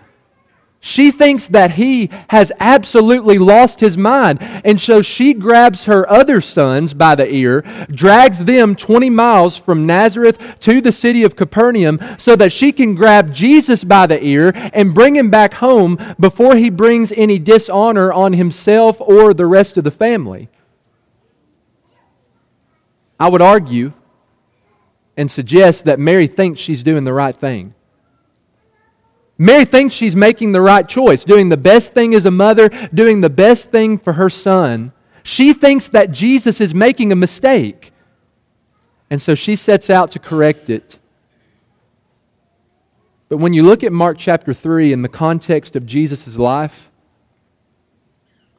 She 0.87 1.11
thinks 1.11 1.47
that 1.47 1.71
he 1.71 2.09
has 2.29 2.49
absolutely 2.61 3.37
lost 3.37 3.81
his 3.81 3.97
mind. 3.97 4.39
And 4.63 4.79
so 4.79 5.01
she 5.01 5.33
grabs 5.33 5.83
her 5.83 6.09
other 6.09 6.39
sons 6.39 6.93
by 6.93 7.13
the 7.13 7.29
ear, 7.29 7.59
drags 7.91 8.45
them 8.45 8.73
20 8.73 9.09
miles 9.09 9.57
from 9.57 9.85
Nazareth 9.85 10.61
to 10.61 10.79
the 10.79 10.93
city 10.93 11.23
of 11.23 11.35
Capernaum 11.35 11.99
so 12.17 12.37
that 12.37 12.53
she 12.53 12.71
can 12.71 12.95
grab 12.95 13.33
Jesus 13.33 13.83
by 13.83 14.07
the 14.07 14.23
ear 14.23 14.53
and 14.71 14.95
bring 14.95 15.17
him 15.17 15.29
back 15.29 15.55
home 15.55 15.99
before 16.21 16.55
he 16.55 16.69
brings 16.69 17.11
any 17.11 17.37
dishonor 17.37 18.13
on 18.13 18.31
himself 18.31 18.95
or 19.01 19.33
the 19.33 19.45
rest 19.45 19.75
of 19.75 19.83
the 19.83 19.91
family. 19.91 20.47
I 23.19 23.27
would 23.27 23.41
argue 23.41 23.91
and 25.17 25.29
suggest 25.29 25.83
that 25.83 25.99
Mary 25.99 26.27
thinks 26.27 26.61
she's 26.61 26.81
doing 26.81 27.03
the 27.03 27.11
right 27.11 27.35
thing. 27.35 27.73
Mary 29.37 29.65
thinks 29.65 29.93
she's 29.93 30.15
making 30.15 30.51
the 30.51 30.61
right 30.61 30.87
choice, 30.87 31.23
doing 31.23 31.49
the 31.49 31.57
best 31.57 31.93
thing 31.93 32.15
as 32.15 32.25
a 32.25 32.31
mother, 32.31 32.69
doing 32.93 33.21
the 33.21 33.29
best 33.29 33.69
thing 33.69 33.97
for 33.97 34.13
her 34.13 34.29
son. 34.29 34.91
She 35.23 35.53
thinks 35.53 35.87
that 35.89 36.11
Jesus 36.11 36.59
is 36.59 36.73
making 36.73 37.11
a 37.11 37.15
mistake. 37.15 37.91
And 39.09 39.21
so 39.21 39.35
she 39.35 39.55
sets 39.55 39.89
out 39.89 40.11
to 40.11 40.19
correct 40.19 40.69
it. 40.69 40.97
But 43.29 43.37
when 43.37 43.53
you 43.53 43.63
look 43.63 43.83
at 43.83 43.91
Mark 43.91 44.17
chapter 44.17 44.53
3 44.53 44.93
in 44.93 45.01
the 45.01 45.09
context 45.09 45.75
of 45.75 45.85
Jesus' 45.85 46.35
life, 46.37 46.89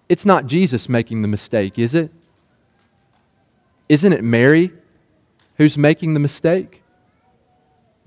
it's 0.09 0.25
not 0.25 0.47
Jesus 0.47 0.89
making 0.89 1.23
the 1.23 1.29
mistake, 1.29 1.79
is 1.79 1.95
it? 1.95 2.11
Isn't 3.89 4.13
it 4.13 4.23
Mary 4.23 4.73
who's 5.57 5.77
making 5.77 6.15
the 6.15 6.21
mistake? 6.21 6.78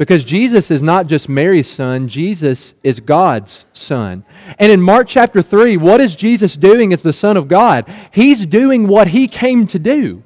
Because 0.02 0.24
Jesus 0.24 0.72
is 0.72 0.82
not 0.82 1.06
just 1.06 1.30
Mary's 1.30 1.70
son, 1.70 2.08
Jesus 2.08 2.74
is 2.82 3.00
God's 3.00 3.66
son. 3.72 4.26
And 4.58 4.72
in 4.72 4.82
Mark 4.82 5.08
chapter 5.08 5.44
3, 5.44 5.78
what 5.78 6.02
is 6.02 6.16
Jesus 6.16 6.56
doing 6.56 6.92
as 6.92 7.04
the 7.04 7.14
Son 7.14 7.38
of 7.38 7.48
God? 7.48 7.88
He's 8.10 8.48
doing 8.48 8.88
what 8.88 9.10
he 9.10 9.28
came 9.28 9.68
to 9.68 9.78
do. 9.78 10.24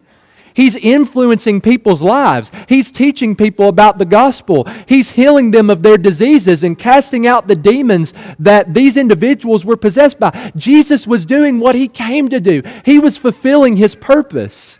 He's 0.53 0.77
influencing 0.77 1.59
people's 1.59 2.01
lives. 2.01 2.53
He's 2.69 2.89
teaching 2.89 3.35
people 3.35 3.67
about 3.67 3.97
the 3.97 4.05
gospel. 4.05 4.65
He's 4.87 5.09
healing 5.09 5.51
them 5.51 5.69
of 5.69 5.83
their 5.83 5.97
diseases 5.97 6.63
and 6.63 6.79
casting 6.79 7.27
out 7.27 7.49
the 7.49 7.55
demons 7.57 8.13
that 8.39 8.73
these 8.73 8.95
individuals 8.95 9.65
were 9.65 9.75
possessed 9.75 10.21
by. 10.21 10.53
Jesus 10.55 11.05
was 11.05 11.25
doing 11.25 11.59
what 11.59 11.75
he 11.75 11.89
came 11.89 12.29
to 12.29 12.39
do, 12.39 12.63
he 12.85 12.97
was 12.97 13.17
fulfilling 13.17 13.75
his 13.75 13.93
purpose. 13.93 14.79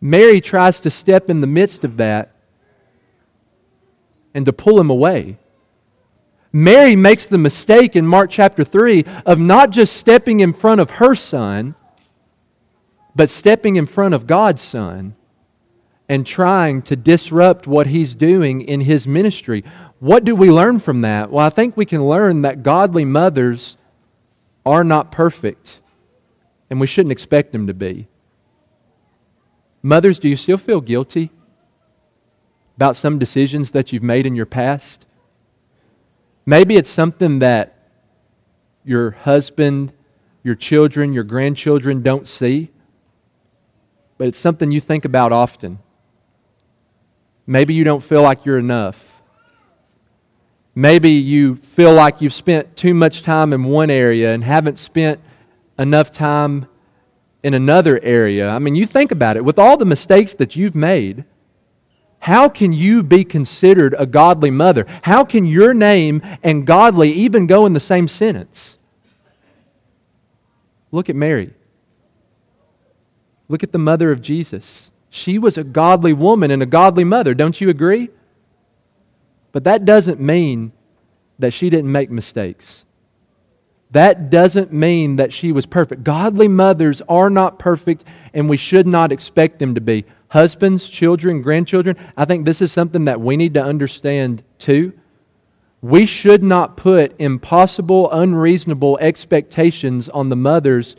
Mary 0.00 0.40
tries 0.40 0.78
to 0.78 0.88
step 0.88 1.28
in 1.28 1.40
the 1.40 1.48
midst 1.48 1.82
of 1.82 1.96
that 1.96 2.36
and 4.34 4.46
to 4.46 4.52
pull 4.52 4.80
him 4.80 4.90
away. 4.90 5.38
Mary 6.52 6.96
makes 6.96 7.26
the 7.26 7.38
mistake 7.38 7.94
in 7.94 8.06
Mark 8.06 8.30
chapter 8.30 8.64
3 8.64 9.04
of 9.24 9.38
not 9.38 9.70
just 9.70 9.96
stepping 9.96 10.40
in 10.40 10.52
front 10.52 10.80
of 10.80 10.92
her 10.92 11.14
son, 11.14 11.74
but 13.14 13.30
stepping 13.30 13.76
in 13.76 13.86
front 13.86 14.14
of 14.14 14.26
God's 14.26 14.62
son 14.62 15.14
and 16.08 16.26
trying 16.26 16.82
to 16.82 16.96
disrupt 16.96 17.68
what 17.68 17.86
he's 17.86 18.14
doing 18.14 18.62
in 18.62 18.80
his 18.80 19.06
ministry. 19.06 19.62
What 20.00 20.24
do 20.24 20.34
we 20.34 20.50
learn 20.50 20.80
from 20.80 21.02
that? 21.02 21.30
Well, 21.30 21.46
I 21.46 21.50
think 21.50 21.76
we 21.76 21.84
can 21.84 22.04
learn 22.04 22.42
that 22.42 22.64
godly 22.64 23.04
mothers 23.04 23.76
are 24.66 24.82
not 24.82 25.12
perfect, 25.12 25.80
and 26.68 26.80
we 26.80 26.86
shouldn't 26.86 27.12
expect 27.12 27.52
them 27.52 27.68
to 27.68 27.74
be. 27.74 28.08
Mothers, 29.82 30.18
do 30.18 30.28
you 30.28 30.36
still 30.36 30.58
feel 30.58 30.80
guilty 30.80 31.30
about 32.80 32.96
some 32.96 33.18
decisions 33.18 33.72
that 33.72 33.92
you've 33.92 34.02
made 34.02 34.24
in 34.24 34.34
your 34.34 34.46
past? 34.46 35.04
Maybe 36.46 36.78
it's 36.78 36.88
something 36.88 37.40
that 37.40 37.76
your 38.86 39.10
husband, 39.10 39.92
your 40.42 40.54
children, 40.54 41.12
your 41.12 41.24
grandchildren 41.24 42.00
don't 42.00 42.26
see, 42.26 42.70
but 44.16 44.28
it's 44.28 44.38
something 44.38 44.70
you 44.70 44.80
think 44.80 45.04
about 45.04 45.30
often. 45.30 45.78
Maybe 47.46 47.74
you 47.74 47.84
don't 47.84 48.02
feel 48.02 48.22
like 48.22 48.46
you're 48.46 48.58
enough. 48.58 49.12
Maybe 50.74 51.10
you 51.10 51.56
feel 51.56 51.92
like 51.92 52.22
you've 52.22 52.32
spent 52.32 52.78
too 52.78 52.94
much 52.94 53.22
time 53.22 53.52
in 53.52 53.64
one 53.64 53.90
area 53.90 54.32
and 54.32 54.42
haven't 54.42 54.78
spent 54.78 55.20
enough 55.78 56.12
time 56.12 56.66
in 57.42 57.52
another 57.52 58.00
area. 58.02 58.48
I 58.48 58.58
mean, 58.58 58.74
you 58.74 58.86
think 58.86 59.12
about 59.12 59.36
it. 59.36 59.44
With 59.44 59.58
all 59.58 59.76
the 59.76 59.84
mistakes 59.84 60.32
that 60.32 60.56
you've 60.56 60.74
made, 60.74 61.26
how 62.20 62.50
can 62.50 62.72
you 62.72 63.02
be 63.02 63.24
considered 63.24 63.94
a 63.98 64.04
godly 64.04 64.50
mother? 64.50 64.86
How 65.02 65.24
can 65.24 65.46
your 65.46 65.72
name 65.72 66.20
and 66.42 66.66
godly 66.66 67.10
even 67.12 67.46
go 67.46 67.64
in 67.64 67.72
the 67.72 67.80
same 67.80 68.08
sentence? 68.08 68.78
Look 70.92 71.08
at 71.08 71.16
Mary. 71.16 71.54
Look 73.48 73.62
at 73.62 73.72
the 73.72 73.78
mother 73.78 74.12
of 74.12 74.20
Jesus. 74.20 74.90
She 75.08 75.38
was 75.38 75.56
a 75.56 75.64
godly 75.64 76.12
woman 76.12 76.50
and 76.50 76.62
a 76.62 76.66
godly 76.66 77.04
mother. 77.04 77.32
Don't 77.32 77.58
you 77.58 77.70
agree? 77.70 78.10
But 79.52 79.64
that 79.64 79.86
doesn't 79.86 80.20
mean 80.20 80.72
that 81.38 81.54
she 81.54 81.70
didn't 81.70 81.90
make 81.90 82.10
mistakes. 82.10 82.84
That 83.92 84.30
doesn't 84.30 84.72
mean 84.72 85.16
that 85.16 85.32
she 85.32 85.52
was 85.52 85.64
perfect. 85.66 86.04
Godly 86.04 86.48
mothers 86.48 87.02
are 87.08 87.30
not 87.30 87.58
perfect, 87.58 88.04
and 88.34 88.48
we 88.48 88.58
should 88.58 88.86
not 88.86 89.10
expect 89.10 89.58
them 89.58 89.74
to 89.74 89.80
be 89.80 90.04
husbands, 90.30 90.88
children, 90.88 91.42
grandchildren, 91.42 91.96
I 92.16 92.24
think 92.24 92.44
this 92.44 92.62
is 92.62 92.72
something 92.72 93.04
that 93.04 93.20
we 93.20 93.36
need 93.36 93.54
to 93.54 93.62
understand 93.62 94.42
too. 94.58 94.92
We 95.82 96.06
should 96.06 96.42
not 96.42 96.76
put 96.76 97.14
impossible, 97.18 98.10
unreasonable 98.10 98.98
expectations 99.00 100.08
on 100.08 100.28
the 100.28 100.36
mothers 100.36 100.96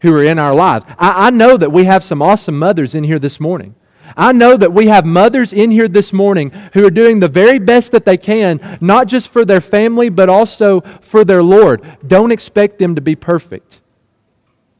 who 0.00 0.14
are 0.14 0.24
in 0.24 0.38
our 0.38 0.54
lives. 0.54 0.86
I, 0.98 1.26
I, 1.26 1.30
know 1.30 1.56
that 1.56 1.72
we 1.72 1.84
have 1.84 2.02
some 2.04 2.22
awesome 2.22 2.58
mothers 2.58 2.94
in 2.94 3.04
here 3.04 3.18
this 3.18 3.40
morning. 3.40 3.74
I 4.16 4.32
know 4.32 4.56
that 4.56 4.72
we 4.72 4.86
have 4.86 5.04
mothers 5.04 5.52
in 5.52 5.70
here 5.70 5.88
this 5.88 6.12
morning 6.12 6.50
who 6.72 6.86
are 6.86 6.90
doing 6.90 7.20
the 7.20 7.28
very 7.28 7.58
best 7.58 7.92
that 7.92 8.04
they 8.04 8.16
can, 8.16 8.78
not 8.80 9.08
just 9.08 9.28
for 9.28 9.44
their 9.44 9.60
family, 9.60 10.08
but 10.08 10.28
also 10.28 10.80
for 11.00 11.24
their 11.24 11.42
Lord. 11.42 11.82
Don't 12.06 12.30
expect 12.30 12.78
them 12.78 12.94
to 12.94 13.00
be 13.00 13.16
perfect. 13.16 13.80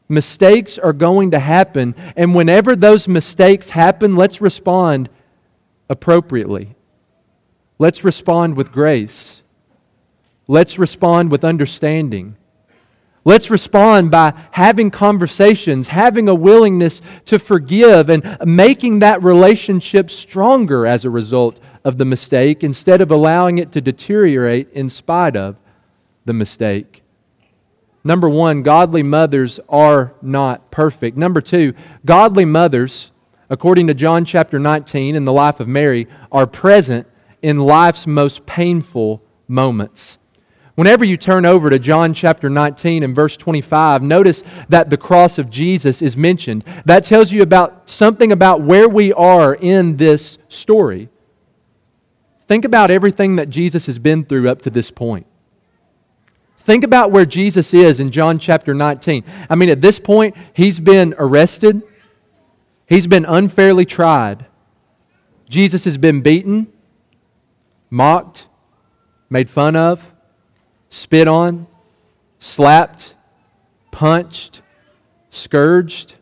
Mistakes 0.09 0.79
are 0.79 0.93
going 0.93 1.33
to 1.33 1.39
happen, 1.39 1.95
and 2.17 2.35
whenever 2.35 2.77
those 2.77 3.09
mistakes 3.09 3.71
happen, 3.71 4.15
let's 4.15 4.41
respond 4.41 5.09
appropriately. 5.89 6.77
Let's 7.79 8.05
respond 8.05 8.57
with 8.57 8.73
grace. 8.73 9.43
Let's 10.49 10.79
respond 10.79 11.31
with 11.31 11.45
understanding. 11.45 12.37
Let's 13.25 13.51
respond 13.51 14.13
by 14.13 14.35
having 14.53 14.93
conversations, 14.93 15.89
having 15.89 16.29
a 16.29 16.35
willingness 16.35 17.03
to 17.25 17.41
forgive, 17.41 18.09
and 18.09 18.39
making 18.45 19.01
that 19.01 19.21
relationship 19.25 20.13
stronger 20.13 20.87
as 20.87 21.05
a 21.05 21.11
result 21.11 21.59
of 21.85 21.99
the 21.99 22.05
mistake 22.05 22.63
instead 22.63 23.01
of 23.01 23.11
allowing 23.11 23.59
it 23.59 23.73
to 23.73 23.81
deteriorate 23.81 24.71
in 24.73 24.89
spite 24.89 25.35
of 25.35 25.57
the 26.25 26.33
mistake. 26.33 27.03
Number 28.07 28.29
one, 28.29 28.63
godly 28.63 29.03
mothers 29.03 29.59
are 29.69 30.15
not 30.23 30.71
perfect. 30.71 31.17
Number 31.17 31.41
two, 31.41 31.75
godly 32.05 32.45
mothers, 32.45 33.11
according 33.51 33.89
to 33.89 33.95
John 33.95 34.25
chapter 34.25 34.61
19 34.61 35.17
in 35.17 35.25
the 35.25 35.33
life 35.33 35.59
of 35.59 35.67
Mary, 35.67 36.07
are 36.31 36.47
present 36.47 37.09
in 37.43 37.59
life's 37.59 38.07
most 38.07 38.47
painful 38.47 39.23
moments. 39.49 40.19
Whenever 40.77 41.05
you 41.05 41.17
turn 41.17 41.45
over 41.45 41.69
to 41.69 41.81
John 41.81 42.15
chapter 42.15 42.49
19 42.49 43.03
and 43.03 43.13
verse 43.13 43.37
25, 43.37 44.05
notice 44.05 44.45
that 44.69 44.89
the 44.89 44.97
cross 44.97 45.37
of 45.37 45.51
Jesus 45.51 46.01
is 46.01 46.17
mentioned. 46.17 46.63
That 46.85 47.05
tells 47.05 47.33
you 47.33 47.43
about 47.43 47.91
something 47.91 48.31
about 48.31 48.61
where 48.61 48.89
we 48.89 49.13
are 49.15 49.53
in 49.53 49.97
this 49.97 50.39
story. 50.49 51.09
Think 52.47 52.65
about 52.65 52.93
everything 52.93 53.35
that 53.35 53.51
Jesus 53.51 53.87
has 53.87 53.99
been 53.99 54.25
through 54.25 54.49
up 54.49 54.63
to 54.63 54.71
this 54.71 54.93
point. 54.93 55.27
Think 56.67 56.83
about 56.83 57.13
where 57.13 57.25
Jesus 57.25 57.73
is 57.73 58.01
in 58.01 58.11
John 58.11 58.41
chapter 58.41 58.75
19. 58.75 59.23
I 59.49 59.55
mean, 59.55 59.69
at 59.69 59.81
this 59.81 60.01
point, 60.01 60.35
he's 60.53 60.81
been 60.81 61.15
arrested, 61.17 61.81
he's 62.89 63.07
been 63.07 63.25
unfairly 63.25 63.87
tried. 63.87 64.47
Jesus 65.49 65.85
has 65.85 65.97
been 65.97 66.23
beaten, 66.23 66.67
mocked, 67.89 68.49
made 69.31 69.49
fun 69.49 69.77
of, 69.77 70.13
spit 70.91 71.29
on, 71.29 71.69
slapped, 72.41 73.15
punched, 73.93 74.61
scourged. 75.31 76.17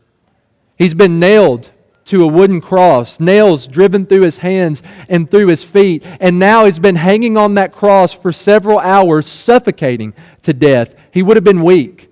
He's 0.77 0.93
been 0.93 1.19
nailed 1.19 1.71
to 2.05 2.23
a 2.23 2.27
wooden 2.27 2.61
cross, 2.61 3.19
nails 3.19 3.67
driven 3.67 4.05
through 4.05 4.21
his 4.21 4.39
hands 4.39 4.81
and 5.09 5.29
through 5.29 5.47
his 5.47 5.63
feet. 5.63 6.03
And 6.19 6.39
now 6.39 6.65
he's 6.65 6.79
been 6.79 6.95
hanging 6.95 7.37
on 7.37 7.55
that 7.55 7.71
cross 7.71 8.13
for 8.13 8.31
several 8.31 8.79
hours, 8.79 9.27
suffocating 9.27 10.13
to 10.43 10.53
death. 10.53 10.95
He 11.11 11.23
would 11.23 11.37
have 11.37 11.43
been 11.43 11.63
weak. 11.63 12.09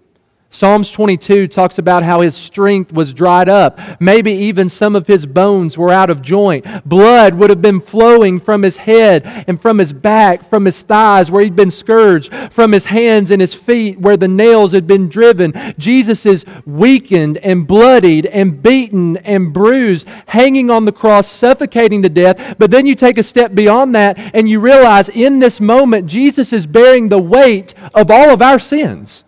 Psalms 0.54 0.92
22 0.92 1.48
talks 1.48 1.80
about 1.80 2.04
how 2.04 2.22
his 2.22 2.36
strength 2.36 2.94
was 2.94 3.12
dried 3.12 3.50
up. 3.50 3.80
Maybe 4.00 4.32
even 4.34 4.70
some 4.70 4.96
of 4.96 5.08
his 5.08 5.26
bones 5.26 5.80
were 5.80 5.90
out 5.90 6.12
of 6.12 6.22
joint. 6.22 6.64
Blood 6.88 7.34
would 7.34 7.50
have 7.50 7.62
been 7.64 7.82
flowing 7.82 8.40
from 8.40 8.62
his 8.62 8.78
head 8.78 9.24
and 9.48 9.60
from 9.60 9.80
his 9.80 9.92
back, 9.92 10.48
from 10.48 10.66
his 10.66 10.84
thighs 10.84 11.32
where 11.32 11.44
he'd 11.44 11.56
been 11.56 11.72
scourged, 11.72 12.32
from 12.54 12.72
his 12.72 12.86
hands 12.86 13.32
and 13.32 13.42
his 13.42 13.56
feet 13.56 14.00
where 14.00 14.16
the 14.16 14.28
nails 14.28 14.74
had 14.74 14.86
been 14.86 15.10
driven. 15.10 15.54
Jesus 15.80 16.24
is 16.24 16.46
weakened 16.68 17.38
and 17.38 17.66
bloodied 17.66 18.28
and 18.28 18.62
beaten 18.62 19.18
and 19.18 19.52
bruised, 19.52 20.06
hanging 20.28 20.70
on 20.70 20.86
the 20.86 20.92
cross, 20.92 21.28
suffocating 21.28 22.04
to 22.04 22.10
death. 22.10 22.58
But 22.60 22.70
then 22.70 22.86
you 22.86 22.94
take 22.94 23.18
a 23.18 23.24
step 23.24 23.56
beyond 23.56 23.96
that 23.96 24.20
and 24.36 24.48
you 24.48 24.60
realize 24.60 25.10
in 25.10 25.40
this 25.40 25.60
moment, 25.60 26.06
Jesus 26.06 26.54
is 26.54 26.68
bearing 26.68 27.10
the 27.10 27.20
weight 27.20 27.74
of 27.96 28.12
all 28.12 28.30
of 28.30 28.44
our 28.44 28.60
sins 28.60 29.24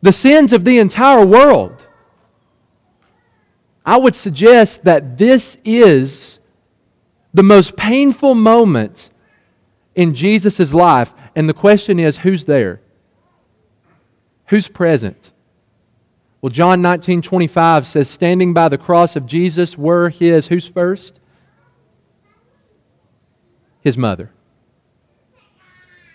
the 0.00 0.12
sins 0.12 0.52
of 0.52 0.64
the 0.64 0.78
entire 0.78 1.24
world. 1.24 1.86
I 3.84 3.96
would 3.96 4.14
suggest 4.14 4.84
that 4.84 5.16
this 5.16 5.56
is 5.64 6.40
the 7.32 7.42
most 7.42 7.76
painful 7.76 8.34
moment 8.34 9.10
in 9.94 10.14
Jesus' 10.14 10.74
life. 10.74 11.12
And 11.34 11.48
the 11.48 11.54
question 11.54 11.98
is 11.98 12.18
who's 12.18 12.44
there? 12.44 12.80
Who's 14.46 14.68
present? 14.68 15.30
Well, 16.40 16.50
John 16.50 16.82
19 16.82 17.22
25 17.22 17.86
says, 17.86 18.08
Standing 18.08 18.52
by 18.54 18.68
the 18.68 18.78
cross 18.78 19.16
of 19.16 19.26
Jesus 19.26 19.76
were 19.76 20.08
his, 20.08 20.48
who's 20.48 20.66
first? 20.66 21.18
His 23.80 23.96
mother. 23.96 24.30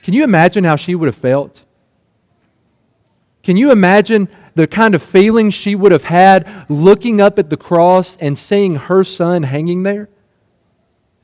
Can 0.04 0.14
you 0.14 0.24
imagine 0.24 0.64
how 0.64 0.76
she 0.76 0.96
would 0.96 1.08
have 1.08 1.16
felt? 1.16 1.64
Can 3.44 3.58
you 3.58 3.72
imagine 3.72 4.30
the 4.56 4.68
kind 4.68 4.96
of 4.96 5.04
feeling 5.04 5.52
she 5.52 5.76
would 5.76 5.92
have 5.92 6.06
had 6.06 6.66
looking 6.70 7.20
up 7.20 7.38
at 7.38 7.50
the 7.50 7.58
cross 7.58 8.18
and 8.20 8.38
seeing 8.38 8.76
her 8.76 9.04
son 9.04 9.44
hanging 9.44 9.84
there? 9.84 10.10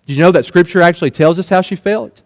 Do 0.06 0.14
you 0.14 0.22
know 0.22 0.32
that 0.32 0.46
Scripture 0.46 0.82
actually 0.82 1.12
tells 1.12 1.40
us 1.40 1.50
how 1.50 1.62
she 1.62 1.76
felt? 1.76 2.22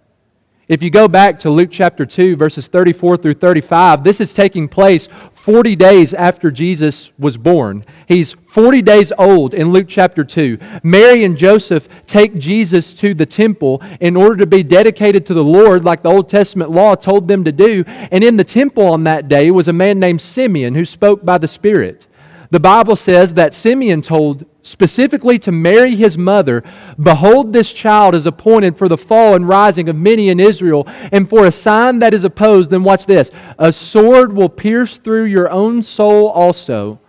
If 0.70 0.82
you 0.82 0.90
go 0.90 1.10
back 1.10 1.40
to 1.40 1.50
Luke 1.50 1.70
chapter 1.72 2.06
2, 2.06 2.38
verses 2.38 2.68
34 2.68 3.18
through 3.18 3.34
35, 3.34 4.02
this 4.02 4.22
is 4.22 4.32
taking 4.32 4.70
place 4.70 5.10
40 5.34 5.76
days 5.76 6.14
after 6.14 6.50
Jesus 6.50 7.12
was 7.20 7.36
born. 7.36 7.84
He's 8.08 8.32
40 8.48 8.82
days 8.82 9.12
old 9.18 9.54
in 9.54 9.74
Luke 9.74 9.88
chapter 9.90 10.24
2. 10.24 10.58
Mary 10.82 11.26
and 11.26 11.38
Joseph 11.38 11.90
take 12.08 12.38
Jesus 12.38 12.94
to 12.94 13.14
the 13.14 13.26
temple 13.26 13.82
in 14.00 14.16
order 14.16 14.38
to 14.38 14.46
be 14.48 14.64
dedicated 14.64 15.26
to 15.26 15.34
the 15.34 15.44
Lord, 15.44 15.84
like 15.84 16.02
the 16.02 16.10
Old 16.10 16.30
Testament 16.30 16.72
law 16.72 16.96
told 16.96 17.28
them 17.28 17.44
to 17.44 17.52
do. 17.52 17.84
And 17.88 18.24
in 18.24 18.38
the 18.38 18.46
temple 18.46 18.88
on 18.88 19.04
that 19.04 19.28
day 19.28 19.52
was 19.52 19.68
a 19.68 19.74
man 19.74 20.00
named 20.00 20.22
Simeon 20.22 20.76
who 20.76 20.86
spoke 20.86 21.26
by 21.26 21.40
the 21.40 21.48
Spirit. 21.50 22.08
The 22.52 22.62
Bible 22.62 22.96
says 22.96 23.34
that 23.34 23.54
Simeon 23.54 24.02
told 24.02 24.46
specifically 24.64 25.38
to 25.38 25.52
Mary 25.52 25.96
his 25.96 26.18
mother, 26.18 26.64
Behold, 27.00 27.54
this 27.54 27.72
child 27.72 28.16
is 28.16 28.26
appointed 28.26 28.78
for 28.78 28.90
the 28.90 28.98
fall 28.98 29.36
and 29.36 29.48
rising 29.48 29.88
of 29.90 29.96
many 29.96 30.30
in 30.30 30.40
Israel, 30.40 30.88
and 31.12 31.30
for 31.30 31.46
a 31.46 31.52
sign 31.52 32.00
that 32.00 32.14
is 32.14 32.24
opposed. 32.24 32.72
Then 32.72 32.84
watch 32.84 33.06
this 33.06 33.30
a 33.60 33.72
sword 33.72 34.34
will 34.34 34.50
pierce 34.50 34.98
through 34.98 35.26
your 35.26 35.50
own 35.52 35.84
soul 35.84 36.30
also, 36.30 37.00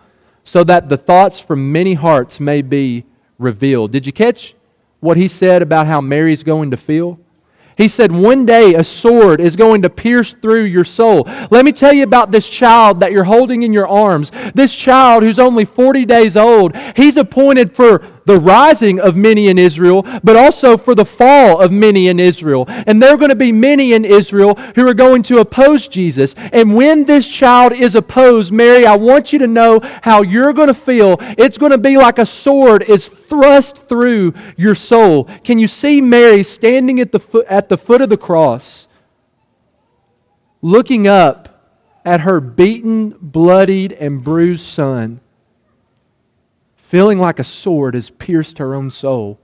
so 0.43 0.63
that 0.65 0.89
the 0.89 0.97
thoughts 0.97 1.39
from 1.39 1.71
many 1.71 1.95
hearts 1.95 2.39
may 2.39 2.61
be 2.61 3.05
revealed. 3.39 3.91
Did 3.91 4.05
you 4.05 4.13
catch 4.13 4.53
what 4.99 5.17
he 5.17 5.27
said 5.27 5.61
about 5.61 5.87
how 5.87 6.01
Mary's 6.01 6.43
going 6.43 6.71
to 6.71 6.77
feel? 6.77 7.19
He 7.77 7.87
said, 7.87 8.11
One 8.11 8.45
day 8.45 8.75
a 8.75 8.83
sword 8.83 9.41
is 9.41 9.55
going 9.55 9.81
to 9.81 9.89
pierce 9.89 10.33
through 10.33 10.63
your 10.63 10.85
soul. 10.85 11.23
Let 11.51 11.65
me 11.65 11.71
tell 11.71 11.93
you 11.93 12.03
about 12.03 12.31
this 12.31 12.47
child 12.47 13.01
that 13.01 13.11
you're 13.11 13.25
holding 13.25 13.63
in 13.63 13.73
your 13.73 13.87
arms. 13.87 14.31
This 14.53 14.75
child 14.75 15.23
who's 15.23 15.39
only 15.39 15.65
40 15.65 16.05
days 16.05 16.37
old. 16.37 16.75
He's 16.95 17.17
appointed 17.17 17.75
for 17.75 18.14
the 18.25 18.39
rising 18.39 18.99
of 18.99 19.15
many 19.15 19.47
in 19.47 19.57
Israel, 19.57 20.03
but 20.23 20.35
also 20.35 20.77
for 20.77 20.95
the 20.95 21.05
fall 21.05 21.61
of 21.61 21.71
many 21.71 22.07
in 22.07 22.19
Israel. 22.19 22.65
And 22.67 23.01
there 23.01 23.13
are 23.13 23.17
going 23.17 23.29
to 23.29 23.35
be 23.35 23.51
many 23.51 23.93
in 23.93 24.03
Israel 24.03 24.55
who 24.75 24.87
are 24.87 24.93
going 24.93 25.23
to 25.23 25.39
oppose 25.39 25.87
Jesus. 25.87 26.35
And 26.51 26.75
when 26.75 27.05
this 27.05 27.27
child 27.27 27.73
is 27.73 27.95
opposed, 27.95 28.51
Mary, 28.51 28.85
I 28.85 28.95
want 28.95 29.31
you 29.31 29.39
to 29.39 29.47
know 29.47 29.79
how 30.01 30.21
you're 30.21 30.53
going 30.53 30.67
to 30.67 30.73
feel. 30.73 31.17
It's 31.37 31.57
going 31.57 31.71
to 31.71 31.77
be 31.77 31.97
like 31.97 32.19
a 32.19 32.25
sword 32.25 32.83
is 32.83 33.07
thrust 33.07 33.87
through 33.87 34.33
your 34.57 34.75
soul. 34.75 35.25
Can 35.43 35.59
you 35.59 35.67
see 35.67 36.01
Mary 36.01 36.43
standing 36.43 36.99
at 36.99 37.11
the 37.11 37.19
foot, 37.19 37.45
at 37.47 37.69
the 37.69 37.77
foot 37.77 38.01
of 38.01 38.09
the 38.09 38.17
cross, 38.17 38.87
looking 40.61 41.07
up 41.07 41.51
at 42.03 42.21
her 42.21 42.39
beaten, 42.39 43.09
bloodied, 43.21 43.91
and 43.93 44.23
bruised 44.23 44.65
son? 44.65 45.21
Feeling 46.87 47.17
like 47.17 47.39
a 47.39 47.43
sword 47.43 47.95
has 47.95 48.11
pierced 48.11 48.59
her 48.59 48.75
own 48.75 48.91
soul. 48.91 49.39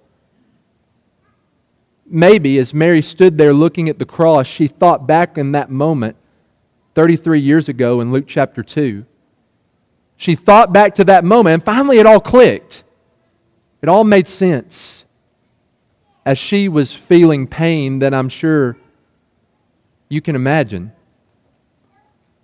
Maybe 2.06 2.60
as 2.60 2.74
Mary 2.74 3.02
stood 3.02 3.38
there 3.38 3.54
looking 3.54 3.90
at 3.90 3.98
the 3.98 4.06
cross, 4.06 4.46
she 4.46 4.68
thought 4.68 5.08
back 5.08 5.38
in 5.38 5.54
that 5.54 5.70
moment 5.70 6.18
33 6.94 7.40
years 7.40 7.68
ago 7.68 8.00
in 8.00 8.12
Luke 8.12 8.26
chapter 8.28 8.62
2. 8.62 9.06
She 10.18 10.36
thought 10.36 10.72
back 10.72 10.94
to 10.96 11.04
that 11.06 11.24
moment, 11.24 11.54
and 11.56 11.66
finally 11.66 11.98
it 11.98 12.06
all 12.06 12.20
clicked. 12.20 12.84
It 13.82 13.90
all 13.90 14.04
made 14.04 14.28
sense. 14.28 15.04
As 16.24 16.38
she 16.38 16.70
was 16.70 16.94
feeling 16.94 17.48
pain 17.48 18.00
that 18.00 18.14
I'm 18.14 18.30
sure 18.30 18.78
you 20.10 20.22
can 20.22 20.36
imagine. 20.36 20.92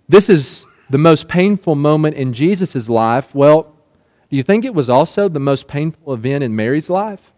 This 0.08 0.28
is 0.28 0.66
the 0.90 0.98
most 0.98 1.28
painful 1.28 1.76
moment 1.76 2.16
in 2.16 2.34
Jesus' 2.34 2.88
life. 2.88 3.32
Well, 3.32 3.77
do 4.30 4.36
you 4.36 4.42
think 4.42 4.64
it 4.64 4.74
was 4.74 4.90
also 4.90 5.28
the 5.28 5.40
most 5.40 5.66
painful 5.66 6.12
event 6.12 6.44
in 6.44 6.54
Mary's 6.54 6.90
life? 6.90 7.32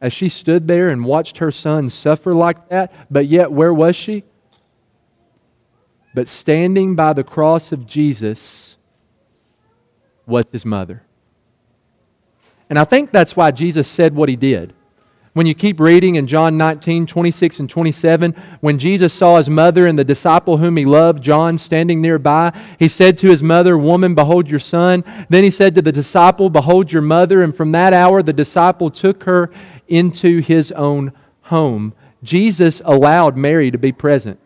As 0.00 0.12
she 0.12 0.28
stood 0.28 0.68
there 0.68 0.88
and 0.90 1.04
watched 1.04 1.38
her 1.38 1.50
son 1.50 1.88
suffer 1.88 2.34
like 2.34 2.68
that, 2.68 2.92
but 3.10 3.26
yet 3.26 3.50
where 3.50 3.72
was 3.72 3.96
she? 3.96 4.24
But 6.14 6.28
standing 6.28 6.94
by 6.94 7.14
the 7.14 7.24
cross 7.24 7.72
of 7.72 7.86
Jesus 7.86 8.76
was 10.26 10.46
his 10.52 10.64
mother. 10.64 11.02
And 12.68 12.78
I 12.78 12.84
think 12.84 13.10
that's 13.10 13.34
why 13.36 13.50
Jesus 13.50 13.88
said 13.88 14.14
what 14.14 14.28
he 14.28 14.36
did. 14.36 14.74
When 15.34 15.46
you 15.46 15.54
keep 15.54 15.80
reading 15.80 16.14
in 16.14 16.28
John 16.28 16.56
19, 16.56 17.08
26 17.08 17.58
and 17.58 17.68
27, 17.68 18.36
when 18.60 18.78
Jesus 18.78 19.12
saw 19.12 19.36
his 19.36 19.50
mother 19.50 19.84
and 19.88 19.98
the 19.98 20.04
disciple 20.04 20.58
whom 20.58 20.76
he 20.76 20.84
loved, 20.84 21.24
John, 21.24 21.58
standing 21.58 22.00
nearby, 22.00 22.56
he 22.78 22.86
said 22.86 23.18
to 23.18 23.30
his 23.30 23.42
mother, 23.42 23.76
Woman, 23.76 24.14
behold 24.14 24.48
your 24.48 24.60
son. 24.60 25.02
Then 25.28 25.42
he 25.42 25.50
said 25.50 25.74
to 25.74 25.82
the 25.82 25.90
disciple, 25.90 26.50
Behold 26.50 26.92
your 26.92 27.02
mother. 27.02 27.42
And 27.42 27.54
from 27.54 27.72
that 27.72 27.92
hour, 27.92 28.22
the 28.22 28.32
disciple 28.32 28.90
took 28.90 29.24
her 29.24 29.50
into 29.88 30.38
his 30.38 30.70
own 30.70 31.12
home. 31.42 31.94
Jesus 32.22 32.80
allowed 32.84 33.36
Mary 33.36 33.72
to 33.72 33.78
be 33.78 33.90
present. 33.90 34.38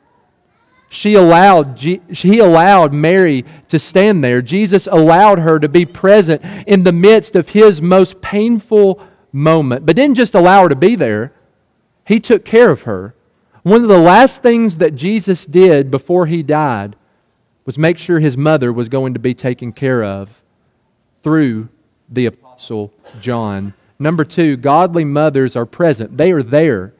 She 0.88 1.16
allowed, 1.16 1.79
he 1.79 2.38
allowed 2.38 2.94
Mary 2.94 3.44
to 3.68 3.79
stand 3.79 4.24
there. 4.24 4.40
Jesus 4.40 4.87
allowed 4.87 5.38
her 5.40 5.59
to 5.59 5.68
be 5.68 5.85
present 5.85 6.42
in 6.66 6.85
the 6.85 6.92
midst 6.92 7.37
of 7.37 7.51
his 7.51 7.83
most 7.83 8.22
painful 8.22 9.07
moment, 9.38 9.87
but 9.87 9.96
didn't 9.96 10.16
just 10.16 10.35
allow 10.35 10.64
her 10.64 10.68
to 10.68 10.77
be 10.77 10.94
there. 10.94 11.33
He 12.07 12.20
took 12.20 12.44
care 12.44 12.70
of 12.70 12.83
her. 12.83 13.14
One 13.62 13.83
of 13.83 13.88
the 13.88 13.98
last 13.98 14.42
things 14.42 14.77
that 14.77 14.94
Jesus 14.94 15.44
did 15.46 15.90
before 15.90 16.27
he 16.27 16.42
died 16.42 16.96
was 17.64 17.79
make 17.79 17.98
sure 17.98 18.18
his 18.18 18.37
mother 18.37 18.72
was 18.72 18.88
going 18.88 19.14
to 19.14 19.20
be 19.20 19.35
taken 19.35 19.72
care 19.72 20.03
of 20.03 20.42
through 21.22 21.68
the 22.09 22.27
Apostle 22.27 22.92
John. 23.20 23.74
Number 23.98 24.24
two, 24.24 24.57
godly 24.57 25.05
mothers 25.05 25.57
are 25.57 25.66
present. 25.66 26.16
They 26.16 26.33
are 26.33 26.42
there 26.42 26.94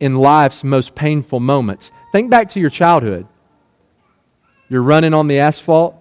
in 0.00 0.16
life's 0.16 0.64
most 0.64 0.94
painful 0.94 1.40
moments. 1.40 1.90
Think 2.12 2.28
back 2.28 2.50
to 2.50 2.60
your 2.60 2.70
childhood. 2.70 3.26
You're 4.68 4.82
running 4.82 5.14
on 5.14 5.28
the 5.28 5.38
asphalt. 5.38 5.96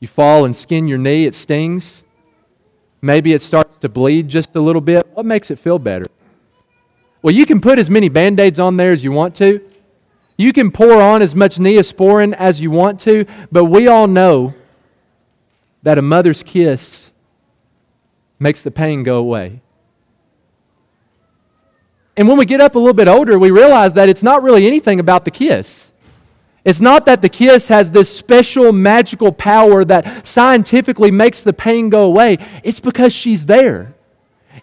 You 0.00 0.08
fall 0.08 0.44
and 0.44 0.54
skin 0.54 0.88
your 0.88 0.98
knee. 0.98 1.26
It 1.26 1.34
stings. 1.34 2.02
Maybe 3.02 3.32
it 3.32 3.42
starts 3.42 3.78
to 3.78 3.88
bleed 3.88 4.28
just 4.28 4.54
a 4.56 4.60
little 4.60 4.80
bit. 4.80 5.06
What 5.14 5.24
makes 5.26 5.50
it 5.50 5.58
feel 5.58 5.78
better? 5.78 6.06
Well, 7.22 7.34
you 7.34 7.46
can 7.46 7.60
put 7.60 7.78
as 7.78 7.90
many 7.90 8.08
band 8.08 8.40
aids 8.40 8.58
on 8.58 8.76
there 8.76 8.92
as 8.92 9.04
you 9.04 9.12
want 9.12 9.36
to. 9.36 9.60
You 10.36 10.52
can 10.52 10.70
pour 10.70 11.02
on 11.02 11.20
as 11.20 11.34
much 11.34 11.56
neosporin 11.56 12.32
as 12.32 12.60
you 12.60 12.70
want 12.70 13.00
to, 13.00 13.26
but 13.52 13.64
we 13.64 13.88
all 13.88 14.06
know 14.06 14.54
that 15.82 15.98
a 15.98 16.02
mother's 16.02 16.42
kiss 16.42 17.10
makes 18.38 18.62
the 18.62 18.70
pain 18.70 19.02
go 19.02 19.18
away. 19.18 19.60
And 22.16 22.26
when 22.26 22.38
we 22.38 22.44
get 22.44 22.60
up 22.60 22.74
a 22.74 22.78
little 22.78 22.94
bit 22.94 23.08
older, 23.08 23.38
we 23.38 23.50
realize 23.50 23.92
that 23.94 24.08
it's 24.08 24.22
not 24.22 24.42
really 24.42 24.66
anything 24.66 24.98
about 24.98 25.24
the 25.24 25.30
kiss. 25.30 25.89
It's 26.64 26.80
not 26.80 27.06
that 27.06 27.22
the 27.22 27.28
kiss 27.28 27.68
has 27.68 27.90
this 27.90 28.14
special 28.14 28.72
magical 28.72 29.32
power 29.32 29.84
that 29.84 30.26
scientifically 30.26 31.10
makes 31.10 31.42
the 31.42 31.52
pain 31.52 31.88
go 31.88 32.04
away. 32.04 32.38
It's 32.62 32.80
because 32.80 33.12
she's 33.12 33.46
there. 33.46 33.94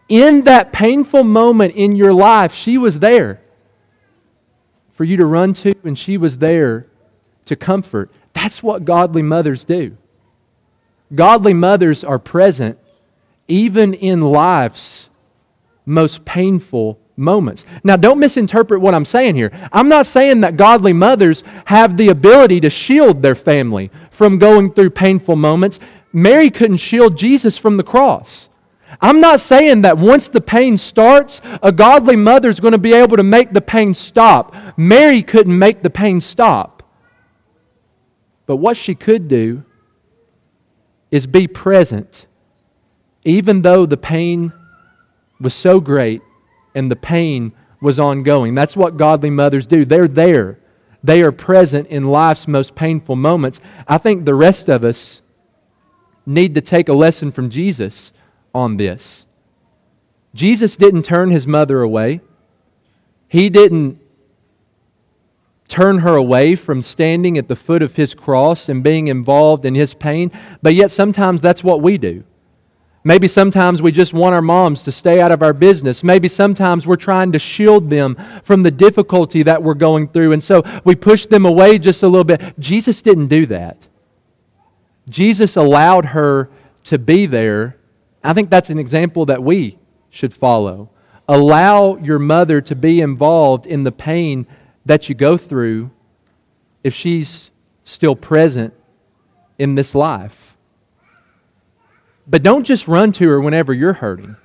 In 0.08 0.44
that 0.44 0.72
painful 0.72 1.24
moment 1.24 1.76
in 1.76 1.96
your 1.96 2.14
life, 2.14 2.54
she 2.54 2.78
was 2.78 3.00
there 3.00 3.42
for 4.94 5.04
you 5.04 5.18
to 5.18 5.26
run 5.26 5.54
to, 5.56 5.74
and 5.84 5.98
she 5.98 6.18
was 6.18 6.38
there 6.38 6.88
to 7.46 7.56
comfort. 7.56 8.12
That's 8.34 8.62
what 8.62 8.86
godly 8.86 9.22
mothers 9.22 9.64
do. 9.64 9.98
Godly 11.14 11.54
mothers 11.54 12.04
are 12.04 12.20
present 12.20 12.78
even 13.48 13.94
in 13.94 14.22
life's 14.22 15.10
most 15.86 16.26
painful 16.26 17.00
moments. 17.18 17.66
Now, 17.84 17.98
don't 17.98 18.20
misinterpret 18.20 18.80
what 18.80 18.94
I'm 18.94 19.06
saying 19.06 19.36
here. 19.36 19.52
I'm 19.74 19.90
not 19.90 20.06
saying 20.06 20.42
that 20.42 20.56
godly 20.56 20.94
mothers 20.94 21.44
have 21.66 21.98
the 21.98 22.10
ability 22.10 22.62
to 22.62 22.70
shield 22.70 23.22
their 23.22 23.36
family 23.36 23.92
from 24.12 24.38
going 24.38 24.72
through 24.72 24.92
painful 24.92 25.36
moments. 25.36 25.80
Mary 26.14 26.50
couldn't 26.50 26.78
shield 26.78 27.18
Jesus 27.18 27.58
from 27.58 27.78
the 27.78 27.84
cross. 27.84 28.50
I'm 29.02 29.20
not 29.20 29.42
saying 29.42 29.82
that 29.82 29.98
once 29.98 30.28
the 30.28 30.42
pain 30.42 30.78
starts, 30.78 31.42
a 31.62 31.72
godly 31.72 32.16
mother 32.16 32.50
is 32.50 32.60
going 32.60 32.72
to 32.72 32.78
be 32.78 32.94
able 32.94 33.18
to 33.18 33.24
make 33.24 33.52
the 33.52 33.62
pain 33.62 33.94
stop. 33.94 34.56
Mary 34.78 35.22
couldn't 35.22 35.58
make 35.58 35.82
the 35.82 35.90
pain 35.90 36.22
stop. 36.22 36.84
But 38.46 38.58
what 38.58 38.78
she 38.78 38.96
could 38.96 39.28
do 39.28 39.66
is 41.12 41.28
be 41.28 41.48
present, 41.48 42.28
even 43.24 43.62
though 43.62 43.86
the 43.86 43.98
pain 43.98 44.54
was 45.40 45.54
so 45.54 45.80
great 45.80 46.22
and 46.78 46.92
the 46.92 46.96
pain 46.96 47.54
was 47.82 47.98
ongoing. 47.98 48.54
That's 48.54 48.76
what 48.76 48.98
godly 48.98 49.32
mothers 49.32 49.66
do. 49.66 49.84
They're 49.84 50.08
there, 50.08 50.60
they 51.04 51.24
are 51.24 51.32
present 51.32 51.88
in 51.88 52.08
life's 52.08 52.48
most 52.48 52.76
painful 52.76 53.16
moments. 53.16 53.60
I 53.88 53.98
think 53.98 54.26
the 54.26 54.36
rest 54.36 54.70
of 54.70 54.84
us 54.84 55.22
need 56.26 56.54
to 56.54 56.62
take 56.62 56.88
a 56.88 56.94
lesson 56.94 57.32
from 57.32 57.50
Jesus 57.50 58.12
on 58.54 58.78
this. 58.78 59.26
Jesus 60.36 60.76
didn't 60.76 61.04
turn 61.04 61.32
his 61.32 61.48
mother 61.48 61.82
away. 61.82 62.22
He 63.28 63.50
didn't 63.50 64.00
turn 65.68 66.00
her 66.00 66.16
away 66.16 66.56
from 66.56 66.82
standing 66.82 67.38
at 67.38 67.48
the 67.48 67.56
foot 67.56 67.82
of 67.82 67.96
his 67.96 68.14
cross 68.14 68.70
and 68.70 68.84
being 68.84 69.08
involved 69.08 69.66
in 69.66 69.74
his 69.74 69.96
pain, 69.96 70.32
but 70.62 70.76
yet 70.76 70.92
sometimes 70.92 71.42
that's 71.42 71.64
what 71.64 71.82
we 71.82 71.98
do. 71.98 72.24
Maybe 73.08 73.30
sometimes 73.30 73.82
we 73.82 73.94
just 73.94 74.12
want 74.12 74.36
our 74.36 74.42
moms 74.42 74.84
to 74.84 74.92
stay 74.92 75.22
out 75.22 75.32
of 75.32 75.42
our 75.42 75.54
business. 75.54 76.04
Maybe 76.04 76.28
sometimes 76.28 76.86
we're 76.86 76.98
trying 76.98 77.32
to 77.32 77.40
shield 77.40 77.90
them 77.90 78.18
from 78.44 78.64
the 78.64 78.70
difficulty 78.70 79.44
that 79.44 79.64
we're 79.64 79.76
going 79.76 80.10
through, 80.10 80.34
and 80.34 80.44
so 80.44 80.62
we 80.84 80.94
push 80.94 81.26
them 81.26 81.46
away 81.46 81.80
just 81.80 82.04
a 82.04 82.08
little 82.10 82.26
bit. 82.26 82.60
Jesus 82.60 83.02
didn't 83.02 83.28
do 83.28 83.46
that. 83.46 83.88
Jesus 85.08 85.56
allowed 85.56 86.08
her 86.08 86.50
to 86.84 87.00
be 87.00 87.26
there. 87.26 87.78
I 88.26 88.34
think 88.34 88.50
that's 88.50 88.70
an 88.70 88.78
example 88.78 89.26
that 89.28 89.42
we 89.42 89.78
should 90.10 90.34
follow. 90.34 90.90
Allow 91.30 91.96
your 91.96 92.20
mother 92.20 92.60
to 92.60 92.76
be 92.76 93.00
involved 93.00 93.66
in 93.66 93.86
the 93.86 93.92
pain 93.94 94.46
that 94.86 95.08
you 95.08 95.16
go 95.16 95.38
through 95.38 95.92
if 96.84 96.94
she's 96.94 97.52
still 97.86 98.18
present 98.18 98.74
in 99.58 99.76
this 99.76 99.96
life. 99.96 100.47
But 102.28 102.44
don't 102.44 102.66
just 102.66 102.88
run 102.88 103.14
to 103.14 103.30
her 103.30 103.40
whenever 103.40 103.74
you're 103.74 103.94
hurting. 103.94 104.36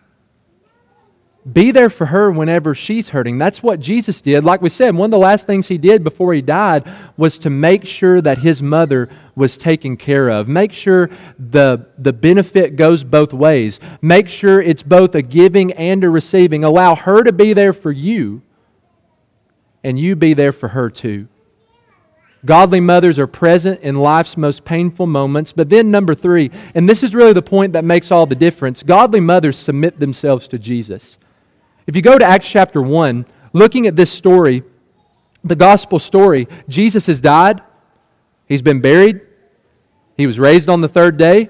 Be 1.50 1.72
there 1.72 1.90
for 1.90 2.06
her 2.06 2.30
whenever 2.30 2.72
she's 2.72 3.08
hurting. 3.08 3.36
That's 3.36 3.64
what 3.64 3.80
Jesus 3.80 4.20
did. 4.20 4.44
Like 4.44 4.62
we 4.62 4.68
said, 4.68 4.94
one 4.94 5.06
of 5.06 5.10
the 5.10 5.18
last 5.18 5.44
things 5.44 5.66
he 5.66 5.76
did 5.76 6.04
before 6.04 6.32
he 6.32 6.40
died 6.40 6.88
was 7.16 7.36
to 7.38 7.50
make 7.50 7.84
sure 7.84 8.20
that 8.20 8.38
his 8.38 8.62
mother 8.62 9.08
was 9.34 9.56
taken 9.56 9.96
care 9.96 10.28
of. 10.28 10.46
Make 10.46 10.72
sure 10.72 11.10
the, 11.40 11.88
the 11.98 12.12
benefit 12.12 12.76
goes 12.76 13.02
both 13.02 13.32
ways. 13.32 13.80
Make 14.00 14.28
sure 14.28 14.62
it's 14.62 14.84
both 14.84 15.16
a 15.16 15.22
giving 15.22 15.72
and 15.72 16.04
a 16.04 16.10
receiving. 16.10 16.62
Allow 16.62 16.94
her 16.94 17.24
to 17.24 17.32
be 17.32 17.54
there 17.54 17.72
for 17.72 17.90
you, 17.90 18.42
and 19.82 19.98
you 19.98 20.14
be 20.14 20.34
there 20.34 20.52
for 20.52 20.68
her 20.68 20.90
too. 20.90 21.26
Godly 22.44 22.80
mothers 22.80 23.18
are 23.18 23.28
present 23.28 23.80
in 23.82 23.96
life's 23.96 24.36
most 24.36 24.64
painful 24.64 25.06
moments. 25.06 25.52
But 25.52 25.68
then, 25.68 25.90
number 25.90 26.14
three, 26.14 26.50
and 26.74 26.88
this 26.88 27.02
is 27.02 27.14
really 27.14 27.32
the 27.32 27.42
point 27.42 27.72
that 27.74 27.84
makes 27.84 28.10
all 28.10 28.26
the 28.26 28.34
difference 28.34 28.82
godly 28.82 29.20
mothers 29.20 29.56
submit 29.56 30.00
themselves 30.00 30.48
to 30.48 30.58
Jesus. 30.58 31.18
If 31.86 31.94
you 31.94 32.02
go 32.02 32.18
to 32.18 32.24
Acts 32.24 32.48
chapter 32.48 32.82
1, 32.82 33.26
looking 33.52 33.86
at 33.86 33.96
this 33.96 34.10
story, 34.10 34.62
the 35.44 35.56
gospel 35.56 35.98
story, 35.98 36.48
Jesus 36.68 37.06
has 37.06 37.20
died, 37.20 37.60
he's 38.46 38.62
been 38.62 38.80
buried, 38.80 39.20
he 40.16 40.26
was 40.26 40.38
raised 40.38 40.68
on 40.68 40.80
the 40.80 40.88
third 40.88 41.16
day. 41.16 41.48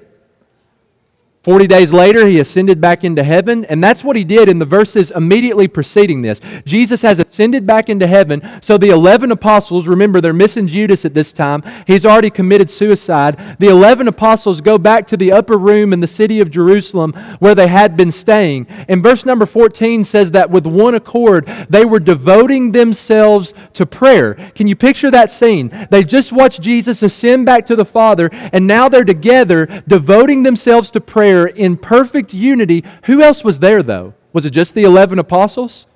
40 1.42 1.66
days 1.66 1.92
later, 1.92 2.24
he 2.28 2.38
ascended 2.38 2.80
back 2.80 3.02
into 3.02 3.24
heaven, 3.24 3.64
and 3.64 3.82
that's 3.82 4.04
what 4.04 4.14
he 4.14 4.22
did 4.22 4.48
in 4.48 4.60
the 4.60 4.64
verses 4.64 5.10
immediately 5.10 5.66
preceding 5.66 6.22
this. 6.22 6.40
Jesus 6.64 7.02
has 7.02 7.18
ascended 7.18 7.66
back 7.66 7.88
into 7.88 8.06
heaven, 8.06 8.48
so 8.62 8.78
the 8.78 8.90
11 8.90 9.32
apostles, 9.32 9.88
remember, 9.88 10.20
they're 10.20 10.32
missing 10.32 10.68
Judas 10.68 11.04
at 11.04 11.14
this 11.14 11.32
time. 11.32 11.64
He's 11.84 12.06
already 12.06 12.30
committed 12.30 12.70
suicide. 12.70 13.56
The 13.58 13.66
11 13.66 14.06
apostles 14.06 14.60
go 14.60 14.78
back 14.78 15.04
to 15.08 15.16
the 15.16 15.32
upper 15.32 15.58
room 15.58 15.92
in 15.92 15.98
the 15.98 16.06
city 16.06 16.40
of 16.40 16.48
Jerusalem 16.48 17.12
where 17.40 17.56
they 17.56 17.66
had 17.66 17.96
been 17.96 18.12
staying. 18.12 18.68
And 18.86 19.02
verse 19.02 19.26
number 19.26 19.44
14 19.44 20.04
says 20.04 20.30
that 20.30 20.48
with 20.48 20.64
one 20.64 20.94
accord, 20.94 21.46
they 21.68 21.84
were 21.84 21.98
devoting 21.98 22.70
themselves 22.70 23.52
to 23.72 23.84
prayer. 23.84 24.34
Can 24.54 24.68
you 24.68 24.76
picture 24.76 25.10
that 25.10 25.32
scene? 25.32 25.88
They 25.90 26.04
just 26.04 26.30
watched 26.30 26.60
Jesus 26.60 27.02
ascend 27.02 27.46
back 27.46 27.66
to 27.66 27.74
the 27.74 27.84
Father, 27.84 28.30
and 28.52 28.68
now 28.68 28.88
they're 28.88 29.02
together 29.02 29.82
devoting 29.88 30.44
themselves 30.44 30.88
to 30.92 31.00
prayer 31.00 31.31
in 31.46 31.76
perfect 31.76 32.32
unity. 32.34 32.84
Who 33.04 33.22
else 33.22 33.42
was 33.44 33.58
there, 33.58 33.82
though? 33.82 34.14
Was 34.32 34.46
it 34.46 34.50
just 34.50 34.74
the 34.74 34.84
11 34.84 35.18
apostles? 35.18 35.86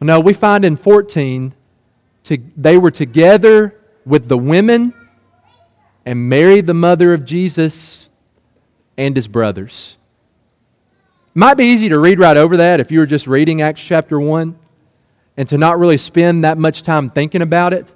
No, 0.00 0.20
we 0.20 0.32
find 0.32 0.64
in 0.64 0.76
14, 0.76 1.54
to, 2.24 2.38
they 2.56 2.76
were 2.76 2.90
together 2.90 3.80
with 4.04 4.28
the 4.28 4.36
women 4.36 4.92
and 6.04 6.28
Mary, 6.28 6.60
the 6.60 6.74
mother 6.74 7.14
of 7.14 7.24
Jesus, 7.24 8.08
and 8.98 9.16
his 9.16 9.26
brothers. 9.26 9.96
Might 11.34 11.54
be 11.54 11.64
easy 11.64 11.88
to 11.88 11.98
read 11.98 12.18
right 12.18 12.36
over 12.36 12.56
that 12.58 12.80
if 12.80 12.90
you 12.90 13.00
were 13.00 13.06
just 13.06 13.26
reading 13.26 13.62
Acts 13.62 13.82
chapter 13.82 14.20
1 14.20 14.58
and 15.36 15.48
to 15.48 15.58
not 15.58 15.78
really 15.78 15.98
spend 15.98 16.44
that 16.44 16.58
much 16.58 16.82
time 16.82 17.10
thinking 17.10 17.42
about 17.42 17.72
it. 17.72 17.92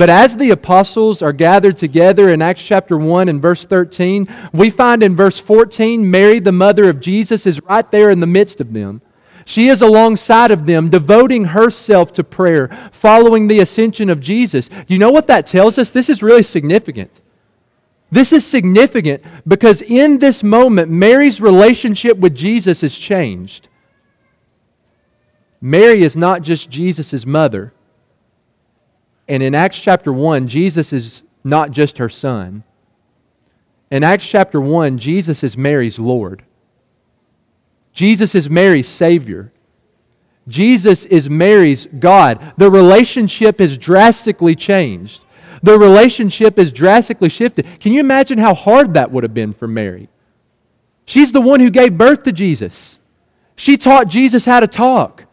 But 0.00 0.08
as 0.08 0.38
the 0.38 0.48
apostles 0.48 1.20
are 1.20 1.30
gathered 1.30 1.76
together 1.76 2.30
in 2.30 2.40
Acts 2.40 2.62
chapter 2.62 2.96
1 2.96 3.28
and 3.28 3.38
verse 3.38 3.66
13, 3.66 4.26
we 4.50 4.70
find 4.70 5.02
in 5.02 5.14
verse 5.14 5.38
14, 5.38 6.10
Mary, 6.10 6.38
the 6.38 6.52
mother 6.52 6.88
of 6.88 7.00
Jesus, 7.00 7.46
is 7.46 7.62
right 7.64 7.90
there 7.90 8.08
in 8.08 8.20
the 8.20 8.26
midst 8.26 8.62
of 8.62 8.72
them. 8.72 9.02
She 9.44 9.68
is 9.68 9.82
alongside 9.82 10.52
of 10.52 10.64
them, 10.64 10.88
devoting 10.88 11.44
herself 11.44 12.14
to 12.14 12.24
prayer, 12.24 12.70
following 12.92 13.46
the 13.46 13.58
ascension 13.58 14.08
of 14.08 14.22
Jesus. 14.22 14.70
You 14.88 14.96
know 14.96 15.10
what 15.10 15.26
that 15.26 15.46
tells 15.46 15.76
us? 15.76 15.90
This 15.90 16.08
is 16.08 16.22
really 16.22 16.44
significant. 16.44 17.20
This 18.10 18.32
is 18.32 18.46
significant 18.46 19.22
because 19.46 19.82
in 19.82 20.18
this 20.18 20.42
moment, 20.42 20.90
Mary's 20.90 21.42
relationship 21.42 22.16
with 22.16 22.34
Jesus 22.34 22.82
is 22.82 22.96
changed. 22.96 23.68
Mary 25.60 26.02
is 26.02 26.16
not 26.16 26.40
just 26.40 26.70
Jesus' 26.70 27.26
mother. 27.26 27.74
And 29.30 29.44
in 29.44 29.54
Acts 29.54 29.78
chapter 29.78 30.12
1, 30.12 30.48
Jesus 30.48 30.92
is 30.92 31.22
not 31.44 31.70
just 31.70 31.98
her 31.98 32.08
son. 32.08 32.64
In 33.88 34.02
Acts 34.02 34.26
chapter 34.26 34.60
1, 34.60 34.98
Jesus 34.98 35.44
is 35.44 35.56
Mary's 35.56 36.00
Lord. 36.00 36.42
Jesus 37.92 38.34
is 38.34 38.50
Mary's 38.50 38.88
Savior. 38.88 39.52
Jesus 40.48 41.04
is 41.04 41.30
Mary's 41.30 41.86
God. 41.96 42.54
The 42.56 42.72
relationship 42.72 43.60
is 43.60 43.76
drastically 43.76 44.56
changed. 44.56 45.22
The 45.62 45.78
relationship 45.78 46.58
is 46.58 46.72
drastically 46.72 47.28
shifted. 47.28 47.78
Can 47.78 47.92
you 47.92 48.00
imagine 48.00 48.38
how 48.38 48.52
hard 48.54 48.94
that 48.94 49.12
would 49.12 49.22
have 49.22 49.32
been 49.32 49.52
for 49.52 49.68
Mary? 49.68 50.08
She's 51.04 51.30
the 51.30 51.40
one 51.40 51.60
who 51.60 51.70
gave 51.70 51.96
birth 51.96 52.24
to 52.24 52.32
Jesus. 52.32 52.98
She 53.54 53.76
taught 53.76 54.08
Jesus 54.08 54.44
how 54.44 54.58
to 54.58 54.66
talk. 54.66 55.26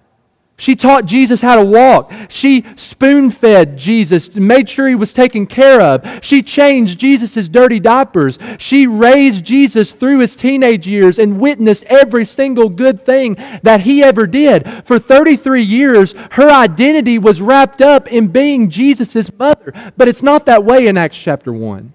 She 0.60 0.76
taught 0.76 1.06
Jesus 1.06 1.42
how 1.42 1.56
to 1.56 1.64
walk. 1.64 2.12
She 2.30 2.66
spoon 2.76 3.30
fed 3.30 3.78
Jesus, 3.78 4.34
made 4.36 4.68
sure 4.68 4.88
he 4.88 4.96
was 4.96 5.14
taken 5.14 5.46
care 5.46 5.80
of. 5.80 6.24
She 6.24 6.42
changed 6.42 7.00
Jesus' 7.00 7.48
dirty 7.48 7.80
diapers. 7.80 8.40
She 8.58 8.88
raised 8.88 9.46
Jesus 9.46 9.92
through 9.92 10.18
his 10.20 10.36
teenage 10.36 10.88
years 10.88 11.20
and 11.20 11.40
witnessed 11.40 11.84
every 11.84 12.26
single 12.26 12.70
good 12.70 13.06
thing 13.06 13.36
that 13.62 13.82
he 13.82 14.02
ever 14.02 14.26
did. 14.26 14.68
For 14.84 14.98
33 14.98 15.62
years, 15.62 16.16
her 16.32 16.50
identity 16.50 17.20
was 17.20 17.40
wrapped 17.40 17.80
up 17.80 18.12
in 18.12 18.30
being 18.30 18.72
Jesus' 18.72 19.32
mother. 19.38 19.74
But 19.96 20.08
it's 20.08 20.24
not 20.24 20.48
that 20.48 20.66
way 20.66 20.88
in 20.88 20.98
Acts 20.98 21.20
chapter 21.20 21.54
1. 21.54 21.94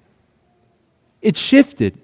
It 1.21 1.37
shifted. 1.37 1.99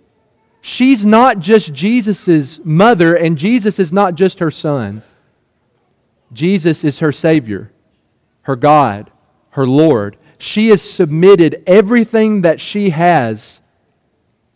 She's 0.61 1.05
not 1.05 1.39
just 1.39 1.73
Jesus' 1.73 2.59
mother, 2.65 3.15
and 3.15 3.39
Jesus 3.39 3.79
is 3.79 3.93
not 3.93 4.17
just 4.17 4.41
her 4.41 4.51
son. 4.51 5.03
Jesus 6.33 6.85
is 6.85 6.99
her 6.99 7.13
Savior, 7.13 7.73
her 8.43 8.57
God, 8.57 9.11
her 9.51 9.67
Lord. 9.67 10.17
She 10.39 10.69
has 10.69 10.83
submitted 10.83 11.63
everything 11.67 12.43
that 12.43 12.61
she 12.61 12.91
has 12.91 13.61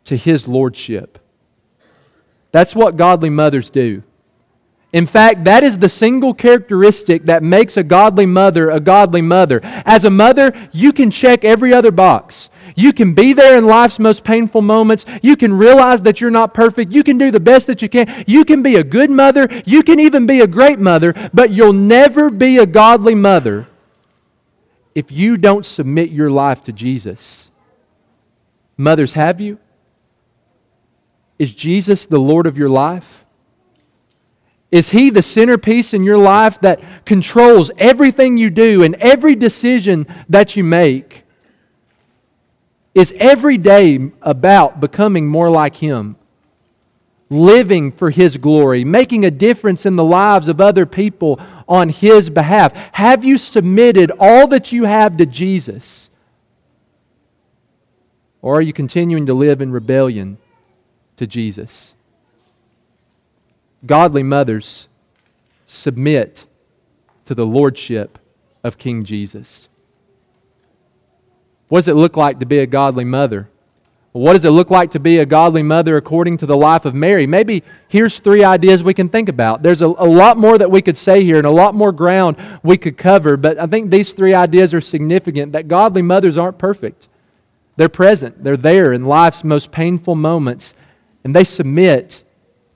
to 0.04 0.16
His 0.16 0.46
Lordship. 0.46 1.18
That's 2.50 2.74
what 2.74 2.96
godly 2.96 3.30
mothers 3.30 3.70
do. 3.70 4.02
In 4.92 5.06
fact, 5.06 5.44
that 5.44 5.62
is 5.62 5.78
the 5.78 5.88
single 5.88 6.35
characteristic 6.35 7.24
that 7.24 7.42
makes 7.42 7.78
a 7.78 7.82
godly 7.82 8.26
mother 8.26 8.68
a 8.68 8.78
godly 8.78 9.22
mother. 9.22 9.61
As 9.62 10.04
a 10.04 10.11
mother, 10.11 10.52
you 10.70 10.92
can 10.92 11.11
check 11.11 11.44
every 11.44 11.72
other 11.72 11.90
box. 11.90 12.50
You 12.74 12.92
can 12.92 13.14
be 13.14 13.32
there 13.32 13.56
in 13.56 13.66
life's 13.66 13.98
most 13.98 14.24
painful 14.24 14.62
moments. 14.62 15.04
You 15.22 15.37
can 15.37 15.52
realize 15.52 16.02
that 16.02 16.20
you're 16.20 16.30
not 16.30 16.54
perfect. 16.54 16.92
You 16.92 17.04
can 17.04 17.18
do 17.18 17.30
the 17.30 17.40
best 17.40 17.66
that 17.66 17.82
you 17.82 17.88
can. 17.88 18.24
You 18.26 18.44
can 18.44 18.62
be 18.62 18.76
a 18.76 18.85
good 18.85 19.11
mother. 19.11 19.48
You 19.64 19.82
can 19.82 20.00
even 20.00 20.26
be 20.26 20.40
a 20.40 20.46
great 20.46 20.78
mother, 20.78 21.14
but 21.32 21.50
you'll 21.50 21.72
never 21.72 22.30
be 22.30 22.58
a 22.58 22.66
godly 22.66 23.14
mother 23.14 23.68
if 24.94 25.11
you 25.11 25.37
don't 25.37 25.66
submit 25.66 26.11
your 26.11 26.30
life 26.30 26.64
to 26.64 26.72
Jesus. 26.72 27.50
Mothers, 28.76 29.14
have 29.14 29.40
you? 29.40 29.58
Is 31.38 31.54
Jesus 31.54 32.06
the 32.06 32.20
Lord 32.20 32.46
of 32.46 32.58
your 32.58 32.68
life? 32.68 33.24
Is 34.70 34.90
He 34.90 35.11
the 35.11 35.22
centerpiece 35.22 35.92
in 35.92 36.02
your 36.02 36.18
life 36.18 36.61
that 36.61 37.04
controls 37.04 37.70
everything 37.76 38.38
you 38.38 38.48
do 38.48 38.82
and 38.82 38.94
every 38.96 39.35
decision 39.35 40.06
that 40.28 40.56
you 40.56 40.64
make? 40.64 41.21
Is 42.94 43.14
every 43.16 43.57
day 43.57 44.11
about 44.20 44.81
becoming 44.81 45.26
more 45.26 45.50
like 45.50 45.76
Him? 45.76 46.16
Living 47.31 47.90
for 47.90 48.11
His 48.11 48.37
glory, 48.37 48.85
making 48.85 49.24
a 49.24 49.31
difference 49.31 49.87
in 49.87 49.96
the 49.96 50.05
lives 50.05 50.48
of 50.48 50.61
other 50.61 50.85
people 50.85 51.40
on 51.66 51.88
His 51.88 52.28
behalf? 52.28 52.74
Have 52.92 53.24
you 53.24 53.38
submitted 53.38 54.12
all 54.18 54.46
that 54.48 54.72
you 54.72 54.85
have 54.85 55.16
to 55.16 55.26
Jesus? 55.26 56.11
Or 58.42 58.57
are 58.57 58.62
you 58.62 58.72
continuing 58.72 59.24
to 59.26 59.35
live 59.35 59.62
in 59.62 59.72
rebellion 59.72 60.37
to 61.16 61.26
Jesus? 61.26 61.94
Godly 63.87 64.22
mothers 64.22 64.88
submit 65.66 66.46
to 67.24 67.35
the 67.35 67.46
lordship 67.46 68.18
of 68.62 68.78
King 68.78 69.05
Jesus. 69.05 69.68
What 71.72 71.80
does 71.80 71.88
it 71.88 71.96
look 71.96 72.18
like 72.18 72.38
to 72.40 72.44
be 72.44 72.58
a 72.58 72.66
godly 72.66 73.06
mother? 73.06 73.48
What 74.12 74.35
does 74.35 74.44
it 74.44 74.50
look 74.50 74.68
like 74.68 74.90
to 74.90 75.00
be 75.00 75.16
a 75.16 75.24
godly 75.24 75.62
mother 75.62 75.96
according 75.96 76.37
to 76.37 76.44
the 76.44 76.54
life 76.54 76.85
of 76.85 76.94
Mary? 76.94 77.26
Maybe 77.26 77.62
here's 77.88 78.18
three 78.18 78.44
ideas 78.44 78.82
we 78.82 78.92
can 78.92 79.08
think 79.08 79.30
about. 79.30 79.62
There's 79.62 79.80
a, 79.80 79.87
a, 79.87 80.04
lot 80.04 80.37
more 80.37 80.58
that 80.58 80.70
we 80.70 80.82
could 80.82 80.98
say 80.98 81.24
here 81.24 81.38
and 81.38 81.46
a 81.46 81.50
lot 81.50 81.74
more 81.74 81.90
ground 81.90 82.37
we 82.62 82.76
could 82.76 82.98
cover, 82.98 83.38
but 83.38 83.58
I 83.58 83.66
think 83.66 83.90
these 83.90 84.12
three 84.12 84.35
ideas 84.35 84.74
are 84.74 84.82
significant 84.82 85.52
that 85.52 85.66
godly 85.66 86.02
mothers 86.02 86.37
aren't 86.37 86.58
perfect. 86.58 87.08
They're 87.76 87.88
present, 87.88 88.44
they're 88.44 88.58
there 88.58 88.92
in 88.92 89.06
life's 89.06 89.42
most 89.42 89.72
painful 89.72 90.14
moments, 90.14 90.74
and 91.24 91.35
they 91.35 91.44
submit 91.44 92.22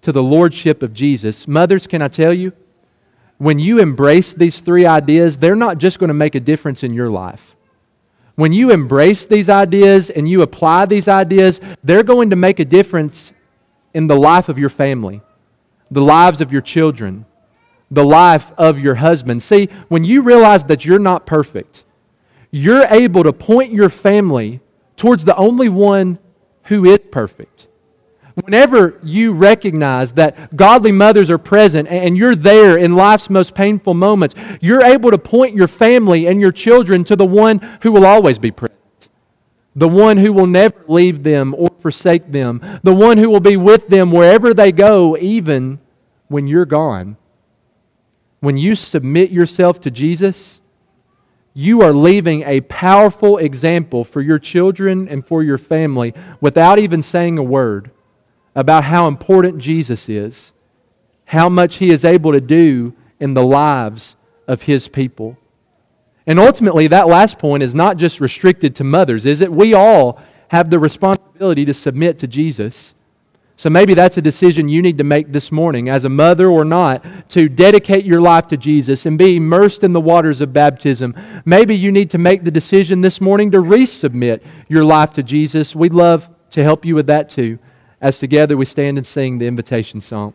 to 0.01 0.11
the 0.11 0.23
lordship 0.23 0.83
of 0.83 0.95
Jesus. 0.95 1.47
Mothers, 1.47 1.87
can 1.87 2.01
I 2.01 2.09
tell 2.09 2.33
you, 2.33 2.55
when 3.37 3.59
you 3.59 3.79
embrace 3.79 4.33
these 4.33 4.61
three 4.61 4.87
ideas, 4.87 5.37
they're 5.37 5.55
not 5.55 5.77
just 5.77 5.99
going 5.99 6.09
to 6.09 6.15
make 6.15 6.35
a 6.35 6.41
difference 6.41 6.83
in 6.83 6.95
your 6.95 7.11
life 7.11 7.56
when 8.37 8.53
you 8.53 8.71
embrace 8.71 9.27
these 9.27 9.49
ideas 9.49 10.11
and 10.11 10.29
you 10.29 10.43
apply 10.43 10.87
these 10.87 11.09
ideas, 11.09 11.61
they're 11.83 12.03
going 12.03 12.31
to 12.31 12.37
make 12.37 12.61
a 12.61 12.65
difference 12.65 13.33
in 13.95 14.07
the 14.07 14.17
life 14.17 14.49
of 14.49 14.59
your 14.59 14.69
family, 14.69 15.23
the 15.91 16.03
lives 16.03 16.43
of 16.43 16.53
your 16.53 16.61
children, 16.61 17.25
the 17.91 18.05
life 18.05 18.53
of 18.59 18.79
your 18.79 18.97
husband. 18.97 19.43
See, 19.43 19.69
when 19.89 20.05
you 20.05 20.23
realize 20.23 20.65
that 20.65 20.85
you're 20.85 20.99
not 20.99 21.25
perfect, 21.25 21.85
you're 22.51 22.85
able 22.91 23.23
to 23.23 23.33
point 23.33 23.73
your 23.73 23.89
family 23.89 24.61
towards 24.97 25.25
the 25.25 25.37
only 25.37 25.71
one 25.71 26.19
who 26.65 26.85
is 26.85 27.01
perfect 27.11 27.56
whenever 28.43 29.01
you 29.03 29.33
recognize 29.33 30.13
that 30.13 30.55
godly 30.55 30.93
mothers 30.93 31.31
are 31.31 31.39
present 31.39 31.89
and 31.89 32.17
you're 32.17 32.35
there 32.35 32.77
in 32.77 32.95
life's 32.95 33.31
most 33.31 33.55
painful 33.55 33.95
moments, 33.95 34.35
you're 34.61 34.85
able 34.85 35.11
to 35.11 35.19
point 35.19 35.57
your 35.57 35.69
family 35.69 36.27
and 36.27 36.41
your 36.41 36.53
children 36.53 37.03
to 37.05 37.17
the 37.17 37.25
one 37.25 37.59
who 37.83 37.91
will 37.91 38.05
always 38.05 38.39
be 38.39 38.51
present. 38.51 38.77
The 39.75 39.89
one 39.89 40.19
who 40.19 40.33
will 40.33 40.47
never 40.47 40.85
leave 40.87 41.23
them 41.23 41.55
or 41.57 41.69
forsake 41.81 42.31
them. 42.31 42.63
The 42.83 42.95
one 42.95 43.19
who 43.19 43.31
will 43.31 43.41
be 43.41 43.57
with 43.57 43.89
them 43.89 44.13
wherever 44.13 44.53
they 44.53 44.73
go, 44.73 45.17
even 45.17 45.81
when 46.29 46.47
you're 46.47 46.67
gone. 46.67 47.17
When 48.41 48.59
you 48.59 48.77
submit 48.77 49.31
yourself 49.31 49.81
to 49.83 49.91
Jesus, 49.91 50.61
you 51.55 51.81
are 51.81 51.93
leaving 51.93 52.43
a 52.43 52.61
powerful 52.63 53.39
example 53.39 54.05
for 54.05 54.21
your 54.21 54.39
children 54.39 55.09
and 55.09 55.27
for 55.27 55.43
your 55.43 55.59
family 55.59 56.13
without 56.41 56.79
even 56.79 57.01
saying 57.01 57.39
a 57.39 57.43
word 57.43 57.91
about 58.57 58.85
how 58.85 59.07
important 59.07 59.59
Jesus 59.59 60.09
is, 60.09 60.53
how 61.27 61.49
much 61.49 61.77
he 61.77 61.91
is 61.91 62.05
able 62.05 62.33
to 62.33 62.41
do 62.41 62.95
in 63.21 63.35
the 63.35 63.45
lives 63.45 64.17
of 64.49 64.63
his 64.63 64.89
people. 64.89 65.37
And 66.27 66.41
ultimately, 66.41 66.89
that 66.89 67.07
last 67.07 67.39
point 67.39 67.63
is 67.63 67.75
not 67.75 67.99
just 67.99 68.19
restricted 68.19 68.75
to 68.77 68.85
mothers, 68.85 69.27
is 69.27 69.43
it? 69.43 69.53
We 69.53 69.75
all 69.75 70.21
have 70.49 70.71
the 70.71 70.79
responsibility 70.79 71.65
to 71.67 71.75
submit 71.75 72.19
to 72.21 72.27
Jesus. 72.27 72.95
So 73.59 73.71
maybe 73.71 73.95
that's 73.95 74.17
a 74.17 74.23
decision 74.23 74.69
you 74.69 74.83
need 74.83 74.99
to 74.99 75.05
make 75.05 75.33
this 75.33 75.53
morning, 75.53 75.89
as 75.89 76.05
a 76.05 76.09
mother 76.09 76.49
or 76.49 76.65
not, 76.65 77.05
to 77.31 77.49
dedicate 77.49 78.05
your 78.05 78.21
life 78.21 78.49
to 78.49 78.57
Jesus 78.57 79.07
and 79.07 79.19
be 79.19 79.37
immersed 79.37 79.85
in 79.85 79.93
the 79.93 80.01
waters 80.01 80.41
of 80.41 80.53
baptism. 80.53 81.15
Maybe 81.45 81.77
you 81.77 81.93
need 81.93 82.11
to 82.11 82.19
make 82.19 82.45
the 82.45 82.51
decision 82.51 83.03
this 83.03 83.21
morning 83.21 83.51
to 83.51 83.59
resubmit 83.59 84.43
your 84.69 84.85
life 84.85 85.13
to 85.15 85.23
Jesus. 85.23 85.77
We'd 85.77 85.95
love 85.95 86.29
to 86.51 86.63
help 86.63 86.85
you 86.85 86.95
with 86.95 87.07
that 87.09 87.29
too 87.29 87.59
as 88.07 88.19
together 88.19 88.57
we 88.57 88.65
stand 88.65 88.97
and 88.97 89.05
sing 89.05 89.39
the 89.39 89.49
invitation 89.49 90.01
song. 90.01 90.33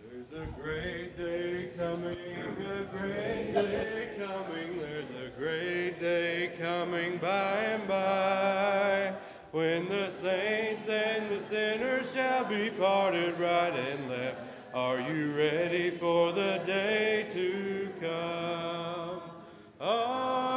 There's 0.00 0.44
a 0.44 0.46
great 0.62 1.18
day 1.18 1.70
coming, 1.76 2.14
a 2.14 2.96
great 2.96 3.52
day 3.52 4.10
coming, 4.16 4.78
there's 4.78 5.10
a 5.10 5.36
great 5.36 5.98
day 5.98 6.52
coming 6.56 7.18
by 7.18 7.62
and 7.62 7.88
by, 7.88 9.14
when 9.50 9.88
the 9.88 10.08
saints 10.08 10.86
and 10.86 11.28
the 11.28 11.40
sinners 11.40 12.14
shall 12.14 12.44
be 12.44 12.70
parted 12.70 13.36
right 13.40 13.74
and 13.74 14.08
left. 14.08 14.38
Are 14.72 15.00
you 15.00 15.36
ready 15.36 15.90
for 15.98 16.30
the 16.30 16.60
day 16.62 17.26
to 17.30 17.88
come? 18.00 19.20
Are 19.80 20.53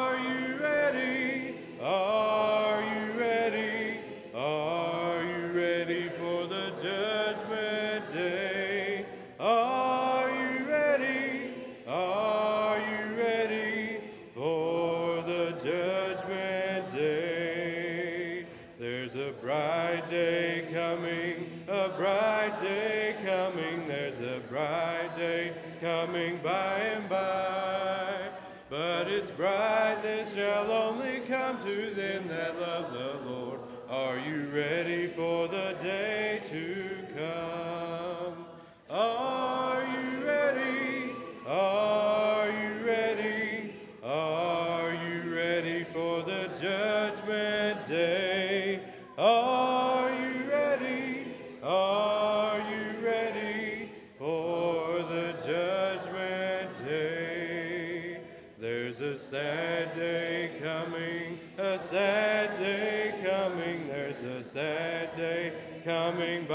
coming 25.98 26.38
by 26.44 26.78
and 26.94 27.10
by. 27.10 28.30
But 28.70 29.08
its 29.08 29.32
brightness 29.32 30.36
shall 30.36 30.72
only 30.72 31.22
come 31.22 31.60
to 31.64 31.90
them 31.92 32.28
that 32.28 32.60
love 32.60 32.94
the 32.94 33.30
Lord. 33.30 33.60
Are 33.90 34.20
you 34.20 34.48
ready 34.54 35.08
for 35.08 35.48
the 35.48 35.76
day 35.80 36.42
to 36.46 36.98
come? 37.16 37.57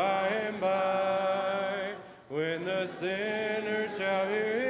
By 0.02 0.26
and 0.48 0.60
by. 0.60 1.94
When 2.28 2.64
the 2.64 2.86
sinner 2.88 3.86
shall 3.86 4.26
hear 4.26 4.61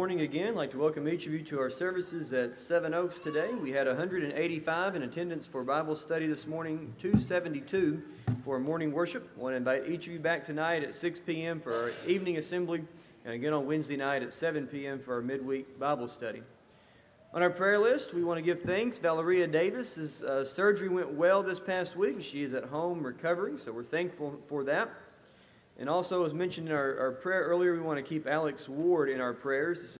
morning 0.00 0.22
again. 0.22 0.52
I'd 0.52 0.56
like 0.56 0.70
to 0.70 0.78
welcome 0.78 1.06
each 1.06 1.26
of 1.26 1.34
you 1.34 1.42
to 1.42 1.60
our 1.60 1.68
services 1.68 2.32
at 2.32 2.58
Seven 2.58 2.94
Oaks 2.94 3.18
today. 3.18 3.50
We 3.52 3.70
had 3.70 3.86
185 3.86 4.96
in 4.96 5.02
attendance 5.02 5.46
for 5.46 5.62
Bible 5.62 5.94
study 5.94 6.26
this 6.26 6.46
morning, 6.46 6.94
272 6.98 8.02
for 8.42 8.58
morning 8.58 8.92
worship. 8.92 9.28
I 9.36 9.38
want 9.38 9.52
to 9.52 9.56
invite 9.58 9.90
each 9.90 10.06
of 10.06 10.14
you 10.14 10.18
back 10.18 10.42
tonight 10.42 10.82
at 10.82 10.94
6 10.94 11.20
p.m. 11.20 11.60
for 11.60 11.74
our 11.74 11.92
evening 12.06 12.38
assembly, 12.38 12.82
and 13.26 13.34
again 13.34 13.52
on 13.52 13.66
Wednesday 13.66 13.98
night 13.98 14.22
at 14.22 14.32
7 14.32 14.66
p.m. 14.68 15.00
for 15.00 15.16
our 15.16 15.20
midweek 15.20 15.78
Bible 15.78 16.08
study. 16.08 16.42
On 17.34 17.42
our 17.42 17.50
prayer 17.50 17.78
list, 17.78 18.14
we 18.14 18.24
want 18.24 18.38
to 18.38 18.42
give 18.42 18.62
thanks. 18.62 18.98
Valeria 18.98 19.46
Davis's 19.46 20.22
uh, 20.22 20.46
surgery 20.46 20.88
went 20.88 21.12
well 21.12 21.42
this 21.42 21.60
past 21.60 21.94
week. 21.94 22.22
She 22.22 22.42
is 22.42 22.54
at 22.54 22.64
home 22.64 23.02
recovering, 23.02 23.58
so 23.58 23.70
we're 23.70 23.84
thankful 23.84 24.40
for 24.48 24.64
that. 24.64 24.88
And 25.80 25.88
also, 25.88 26.26
as 26.26 26.34
mentioned 26.34 26.68
in 26.68 26.74
our, 26.74 26.98
our 26.98 27.10
prayer 27.10 27.44
earlier, 27.44 27.72
we 27.72 27.80
want 27.80 27.96
to 27.96 28.02
keep 28.02 28.26
Alex 28.26 28.68
Ward 28.68 29.08
in 29.08 29.18
our 29.18 29.32
prayers. 29.32 29.98